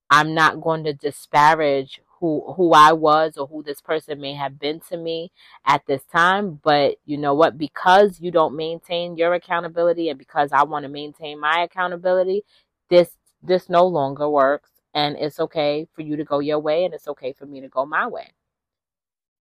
I'm 0.09 0.33
not 0.33 0.61
going 0.61 0.83
to 0.85 0.93
disparage 0.93 2.01
who 2.19 2.53
who 2.55 2.73
I 2.73 2.93
was 2.93 3.37
or 3.37 3.47
who 3.47 3.63
this 3.63 3.81
person 3.81 4.21
may 4.21 4.33
have 4.35 4.59
been 4.59 4.79
to 4.89 4.97
me 4.97 5.31
at 5.65 5.85
this 5.87 6.03
time. 6.05 6.59
But 6.63 6.97
you 7.05 7.17
know 7.17 7.33
what? 7.33 7.57
Because 7.57 8.21
you 8.21 8.31
don't 8.31 8.55
maintain 8.55 9.17
your 9.17 9.33
accountability 9.33 10.09
and 10.09 10.19
because 10.19 10.51
I 10.53 10.63
want 10.63 10.83
to 10.83 10.89
maintain 10.89 11.39
my 11.39 11.63
accountability, 11.63 12.43
this 12.89 13.17
this 13.41 13.69
no 13.69 13.85
longer 13.87 14.29
works. 14.29 14.72
And 14.93 15.15
it's 15.17 15.39
okay 15.39 15.87
for 15.93 16.01
you 16.01 16.15
to 16.17 16.23
go 16.23 16.39
your 16.39 16.59
way 16.59 16.85
and 16.85 16.93
it's 16.93 17.07
okay 17.07 17.33
for 17.33 17.45
me 17.45 17.61
to 17.61 17.67
go 17.67 17.85
my 17.85 18.07
way. 18.07 18.31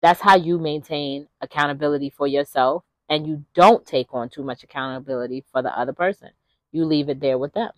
That's 0.00 0.20
how 0.20 0.36
you 0.36 0.58
maintain 0.58 1.28
accountability 1.40 2.10
for 2.10 2.26
yourself 2.26 2.84
and 3.08 3.26
you 3.26 3.44
don't 3.54 3.86
take 3.86 4.08
on 4.12 4.28
too 4.28 4.42
much 4.42 4.62
accountability 4.62 5.44
for 5.52 5.62
the 5.62 5.76
other 5.76 5.92
person. 5.92 6.30
You 6.72 6.84
leave 6.84 7.08
it 7.08 7.20
there 7.20 7.38
with 7.38 7.54
them. 7.54 7.70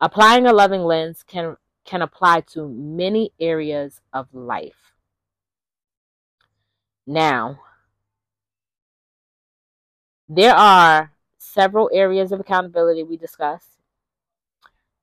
Applying 0.00 0.46
a 0.46 0.52
loving 0.52 0.82
lens 0.82 1.24
can 1.26 1.56
can 1.84 2.02
apply 2.02 2.40
to 2.40 2.68
many 2.68 3.32
areas 3.38 4.00
of 4.12 4.26
life. 4.34 4.92
Now, 7.06 7.60
there 10.28 10.54
are 10.54 11.12
several 11.38 11.88
areas 11.92 12.32
of 12.32 12.40
accountability 12.40 13.04
we 13.04 13.16
discussed. 13.16 13.75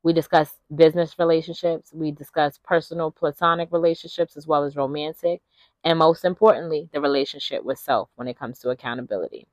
We 0.04 0.14
discuss 0.14 0.52
business 0.76 1.18
relationships, 1.18 1.92
we 1.94 2.12
discuss 2.12 2.60
personal 2.64 3.10
platonic 3.10 3.70
relationships 3.72 4.36
as 4.36 4.46
well 4.46 4.66
as 4.66 4.76
romantic, 4.76 5.42
and 5.84 5.98
most 5.98 6.26
importantly, 6.26 6.90
the 6.94 7.02
relationship 7.02 7.64
with 7.64 7.80
self 7.80 8.10
when 8.16 8.28
it 8.28 8.38
comes 8.38 8.60
to 8.60 8.70
accountability. 8.70 9.48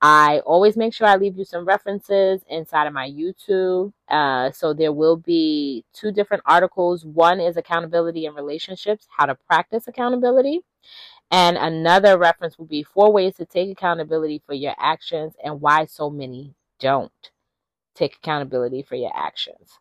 I 0.00 0.40
always 0.46 0.76
make 0.76 0.94
sure 0.94 1.08
I 1.08 1.16
leave 1.16 1.36
you 1.36 1.44
some 1.44 1.64
references 1.64 2.42
inside 2.48 2.86
of 2.86 2.92
my 2.92 3.10
YouTube. 3.10 3.92
Uh, 4.08 4.50
so 4.52 4.72
there 4.72 4.92
will 4.92 5.16
be 5.16 5.84
two 5.92 6.12
different 6.12 6.44
articles. 6.46 7.04
One 7.04 7.40
is 7.40 7.56
accountability 7.56 8.26
in 8.26 8.34
relationships, 8.34 9.08
how 9.10 9.26
to 9.26 9.34
practice 9.34 9.88
accountability. 9.88 10.60
And 11.30 11.56
another 11.56 12.16
reference 12.16 12.58
will 12.58 12.66
be 12.66 12.84
four 12.84 13.12
ways 13.12 13.36
to 13.36 13.44
take 13.44 13.70
accountability 13.70 14.42
for 14.46 14.54
your 14.54 14.74
actions 14.78 15.34
and 15.42 15.60
why 15.60 15.86
so 15.86 16.10
many 16.10 16.54
don't 16.78 17.30
take 17.98 18.16
accountability 18.16 18.82
for 18.82 18.96
your 18.96 19.12
actions. 19.14 19.78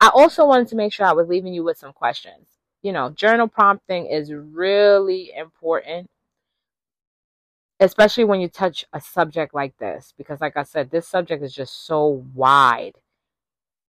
I 0.00 0.08
also 0.08 0.46
wanted 0.46 0.68
to 0.68 0.76
make 0.76 0.92
sure 0.92 1.06
I 1.06 1.12
was 1.12 1.28
leaving 1.28 1.54
you 1.54 1.64
with 1.64 1.78
some 1.78 1.92
questions. 1.92 2.46
You 2.82 2.92
know, 2.92 3.10
journal 3.10 3.48
prompting 3.48 4.06
is 4.06 4.32
really 4.32 5.32
important 5.36 6.08
especially 7.82 8.22
when 8.22 8.40
you 8.40 8.48
touch 8.48 8.84
a 8.92 9.00
subject 9.00 9.52
like 9.52 9.76
this 9.78 10.14
because 10.16 10.40
like 10.40 10.56
i 10.56 10.62
said 10.62 10.90
this 10.90 11.06
subject 11.06 11.42
is 11.42 11.52
just 11.52 11.84
so 11.84 12.24
wide 12.34 12.94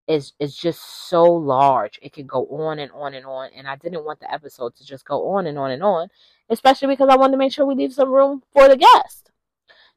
it's, 0.09 0.33
it's 0.41 0.57
just 0.57 1.09
so 1.09 1.25
large 1.25 1.99
it 2.03 2.13
can 2.13 2.27
go 2.27 2.47
on 2.47 2.79
and 2.79 2.91
on 2.93 3.15
and 3.15 3.27
on 3.27 3.51
and 3.55 3.69
i 3.69 3.77
didn't 3.77 4.05
want 4.05 4.19
the 4.19 4.33
episode 4.33 4.75
to 4.75 4.85
just 4.85 5.05
go 5.05 5.33
on 5.33 5.47
and 5.47 5.59
on 5.59 5.71
and 5.71 5.83
on 5.83 6.09
especially 6.49 6.89
because 6.89 7.09
i 7.11 7.17
wanted 7.17 7.33
to 7.33 7.39
make 7.39 7.53
sure 7.53 7.67
we 7.67 7.75
leave 7.75 7.93
some 7.93 8.11
room 8.11 8.43
for 8.53 8.67
the 8.67 8.77
guest 8.77 9.31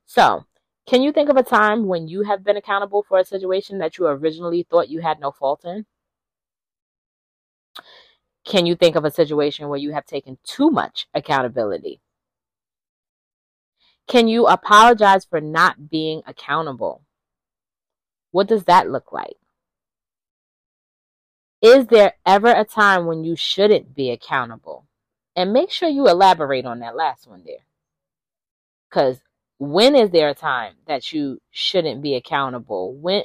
so 0.06 0.46
can 0.88 1.02
you 1.02 1.12
think 1.12 1.30
of 1.30 1.38
a 1.38 1.44
time 1.44 1.88
when 1.88 2.08
you 2.08 2.24
have 2.24 2.44
been 2.44 2.58
accountable 2.58 3.04
for 3.08 3.20
a 3.20 3.26
situation 3.26 3.80
that 3.80 3.98
you 3.98 4.08
originally 4.08 4.64
thought 4.70 4.90
you 4.90 5.02
had 5.02 5.20
no 5.20 5.32
fault 5.32 5.66
in 5.66 5.86
can 8.46 8.66
you 8.66 8.76
think 8.76 8.96
of 8.96 9.06
a 9.06 9.12
situation 9.12 9.68
where 9.68 9.80
you 9.80 9.92
have 9.92 10.06
taken 10.06 10.38
too 10.44 10.70
much 10.70 11.08
accountability 11.14 12.00
can 14.08 14.28
you 14.28 14.46
apologize 14.46 15.26
for 15.26 15.42
not 15.42 15.90
being 15.90 16.22
accountable? 16.28 17.02
What 18.32 18.48
does 18.48 18.66
that 18.66 18.90
look 18.90 19.12
like? 19.12 19.38
Is 21.62 21.88
there 21.88 22.14
ever 22.26 22.52
a 22.52 22.66
time 22.66 23.08
when 23.08 23.24
you 23.24 23.36
shouldn't 23.36 23.96
be 23.96 24.12
accountable? 24.12 24.86
And 25.36 25.52
make 25.52 25.72
sure 25.72 25.90
you 25.90 26.08
elaborate 26.08 26.66
on 26.66 26.80
that 26.80 26.96
last 26.96 27.28
one 27.28 27.44
there. 27.46 27.66
Because 28.90 29.20
when 29.58 29.96
is 29.96 30.12
there 30.12 30.30
a 30.30 30.36
time 30.36 30.76
that 30.88 31.12
you 31.14 31.40
shouldn't 31.52 32.02
be 32.02 32.16
accountable? 32.16 32.94
When 32.96 33.24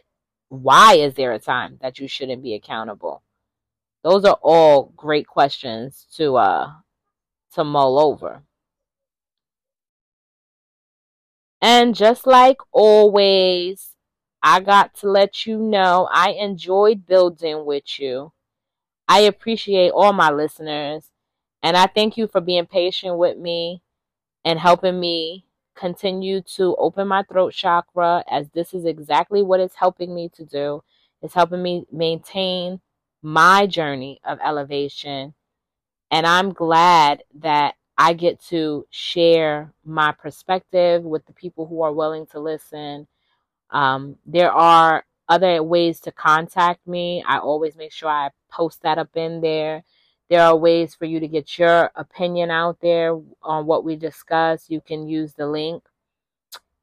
why 0.48 0.94
is 0.94 1.14
there 1.14 1.32
a 1.32 1.38
time 1.38 1.78
that 1.80 1.98
you 1.98 2.08
shouldn't 2.08 2.42
be 2.42 2.54
accountable? 2.54 3.22
Those 4.02 4.24
are 4.24 4.38
all 4.42 4.92
great 4.96 5.26
questions 5.26 6.06
to 6.16 6.36
uh 6.36 6.72
to 7.54 7.64
mull 7.64 7.98
over. 7.98 8.42
And 11.62 11.94
just 11.94 12.26
like 12.26 12.58
always, 12.72 13.96
I 14.42 14.60
got 14.60 14.94
to 14.96 15.10
let 15.10 15.46
you 15.46 15.58
know 15.58 16.08
I 16.10 16.30
enjoyed 16.30 17.06
building 17.06 17.66
with 17.66 17.98
you. 17.98 18.32
I 19.08 19.20
appreciate 19.20 19.90
all 19.90 20.12
my 20.12 20.30
listeners. 20.30 21.10
And 21.62 21.76
I 21.76 21.86
thank 21.86 22.16
you 22.16 22.26
for 22.26 22.40
being 22.40 22.66
patient 22.66 23.18
with 23.18 23.36
me 23.36 23.82
and 24.44 24.58
helping 24.58 24.98
me 24.98 25.44
continue 25.80 26.42
to 26.42 26.76
open 26.76 27.08
my 27.08 27.22
throat 27.22 27.54
chakra, 27.54 28.22
as 28.30 28.50
this 28.50 28.74
is 28.74 28.84
exactly 28.84 29.42
what 29.42 29.60
it's 29.60 29.74
helping 29.74 30.14
me 30.14 30.28
to 30.36 30.44
do. 30.44 30.82
It's 31.22 31.34
helping 31.34 31.62
me 31.62 31.86
maintain 31.90 32.80
my 33.22 33.66
journey 33.66 34.20
of 34.24 34.38
elevation. 34.44 35.34
And 36.10 36.26
I'm 36.26 36.52
glad 36.52 37.22
that 37.40 37.76
I 37.96 38.12
get 38.12 38.40
to 38.48 38.86
share 38.90 39.72
my 39.84 40.12
perspective 40.12 41.02
with 41.02 41.24
the 41.26 41.32
people 41.32 41.66
who 41.66 41.82
are 41.82 41.92
willing 41.92 42.26
to 42.28 42.40
listen. 42.40 43.06
Um, 43.70 44.16
there 44.26 44.52
are 44.52 45.04
other 45.28 45.62
ways 45.62 46.00
to 46.00 46.12
contact 46.12 46.86
me. 46.86 47.22
I 47.26 47.38
always 47.38 47.76
make 47.76 47.92
sure 47.92 48.10
I 48.10 48.30
post 48.50 48.82
that 48.82 48.98
up 48.98 49.16
in 49.16 49.40
there. 49.40 49.84
There 50.30 50.42
are 50.42 50.56
ways 50.56 50.94
for 50.94 51.06
you 51.06 51.18
to 51.20 51.28
get 51.28 51.58
your 51.58 51.90
opinion 51.96 52.52
out 52.52 52.78
there 52.80 53.18
on 53.42 53.66
what 53.66 53.84
we 53.84 53.96
discuss. 53.96 54.70
You 54.70 54.80
can 54.80 55.08
use 55.08 55.34
the 55.34 55.48
link 55.48 55.82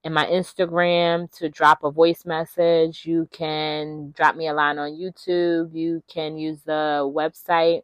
in 0.03 0.13
my 0.13 0.25
Instagram 0.25 1.31
to 1.37 1.49
drop 1.49 1.83
a 1.83 1.91
voice 1.91 2.25
message. 2.25 3.05
You 3.05 3.27
can 3.31 4.11
drop 4.15 4.35
me 4.35 4.47
a 4.47 4.53
line 4.53 4.77
on 4.77 4.91
YouTube. 4.91 5.73
You 5.73 6.03
can 6.09 6.37
use 6.37 6.61
the 6.63 7.09
website 7.15 7.83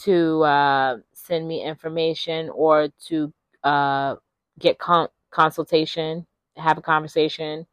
to 0.00 0.42
uh, 0.42 0.96
send 1.14 1.48
me 1.48 1.62
information 1.62 2.50
or 2.50 2.88
to 3.08 3.32
uh, 3.64 4.16
get 4.58 4.78
con- 4.78 5.08
consultation, 5.30 6.26
have 6.56 6.78
a 6.78 6.82
conversation 6.82 7.66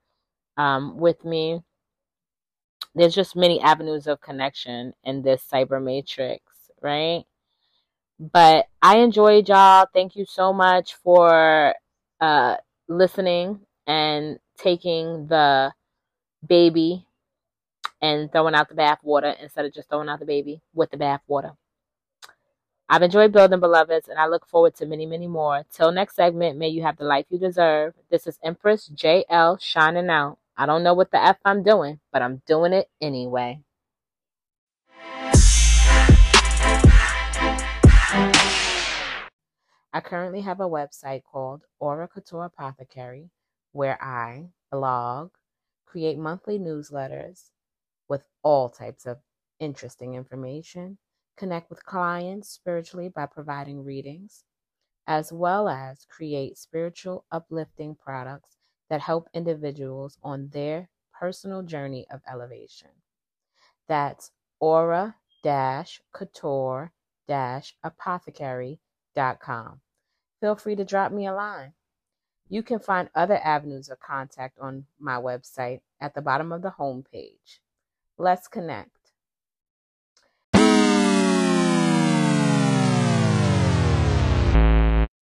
um, 0.56 0.98
with 0.98 1.24
me. 1.26 1.62
There's 2.96 3.14
just 3.16 3.36
many 3.36 3.62
avenues 3.62 4.08
of 4.08 4.22
connection 4.22 4.94
in 5.04 5.22
this 5.22 5.46
cyber 5.52 5.82
matrix, 5.82 6.42
right? 6.82 7.24
But 8.20 8.68
I 8.82 8.98
enjoyed 9.00 9.48
y'all. 9.50 9.88
Thank 9.94 10.16
you 10.16 10.26
so 10.26 10.54
much 10.54 10.96
for 11.04 11.74
uh, 12.20 12.56
listening 12.88 13.60
and 13.86 14.40
taking 14.58 15.28
the 15.28 15.74
baby 16.46 17.06
and 18.02 18.32
throwing 18.32 18.56
out 18.56 18.70
the 18.70 18.76
bath 18.76 19.00
water 19.04 19.36
instead 19.42 19.66
of 19.66 19.74
just 19.74 19.90
throwing 19.90 20.10
out 20.10 20.20
the 20.20 20.26
baby 20.26 20.62
with 20.74 20.92
the 20.92 20.98
bath 20.98 21.22
water. 21.28 21.54
I've 22.90 23.02
enjoyed 23.02 23.34
building, 23.34 23.60
beloveds, 23.60 24.08
and 24.08 24.18
I 24.18 24.28
look 24.28 24.48
forward 24.48 24.76
to 24.76 24.86
many, 24.86 25.06
many 25.06 25.28
more. 25.28 25.66
Till 25.74 25.92
next 25.92 26.16
segment, 26.16 26.58
may 26.58 26.70
you 26.70 26.84
have 26.84 26.98
the 26.98 27.04
life 27.04 27.26
you 27.30 27.38
deserve. 27.38 27.94
This 28.10 28.26
is 28.28 28.40
Empress 28.42 28.90
JL 28.90 29.60
shining 29.60 30.10
out. 30.10 30.38
I 30.56 30.66
don't 30.66 30.84
know 30.84 30.94
what 30.94 31.12
the 31.12 31.22
F 31.22 31.38
I'm 31.44 31.64
doing, 31.64 32.00
but 32.14 32.22
I'm 32.22 32.42
doing 32.48 32.72
it 32.72 32.90
anyway. 33.02 33.60
I 39.94 40.02
currently 40.02 40.42
have 40.42 40.60
a 40.60 40.70
website 40.70 41.24
called 41.24 41.64
Aura 41.80 42.08
Couture 42.08 42.46
Apothecary 42.46 43.32
where 43.72 44.02
I 44.04 44.50
blog, 44.72 45.32
create 45.86 46.18
monthly 46.18 46.60
newsletters 46.60 47.52
with 48.08 48.24
all 48.44 48.70
types 48.70 49.06
of 49.06 49.20
interesting 49.60 50.14
information 50.14 50.98
connect 51.38 51.70
with 51.70 51.86
clients 51.86 52.50
spiritually 52.50 53.10
by 53.10 53.26
providing 53.28 53.84
readings, 53.84 54.44
as 55.06 55.32
well 55.32 55.70
as 55.70 56.06
create 56.06 56.58
spiritual 56.58 57.24
uplifting 57.32 57.96
products 57.96 58.58
that 58.90 59.02
help 59.02 59.30
individuals 59.34 60.18
on 60.24 60.50
their 60.50 60.90
personal 61.14 61.62
journey 61.62 62.06
of 62.12 62.22
elevation. 62.30 62.90
That's 63.88 64.32
aura 64.60 65.16
couture 66.14 66.92
apothecary.com. 69.18 69.82
Feel 70.40 70.56
free 70.56 70.76
to 70.76 70.86
drop 70.86 71.12
me 71.12 71.26
a 71.26 71.34
line. 71.34 71.74
You 72.50 72.64
can 72.64 72.80
find 72.80 73.10
other 73.14 73.40
avenues 73.44 73.90
of 73.90 74.00
contact 74.00 74.58
on 74.60 74.86
my 75.00 75.16
website 75.16 75.82
at 76.00 76.14
the 76.14 76.22
bottom 76.22 76.52
of 76.52 76.62
the 76.62 76.74
homepage. 76.80 77.60
Let's 78.18 78.48
connect. 78.48 78.97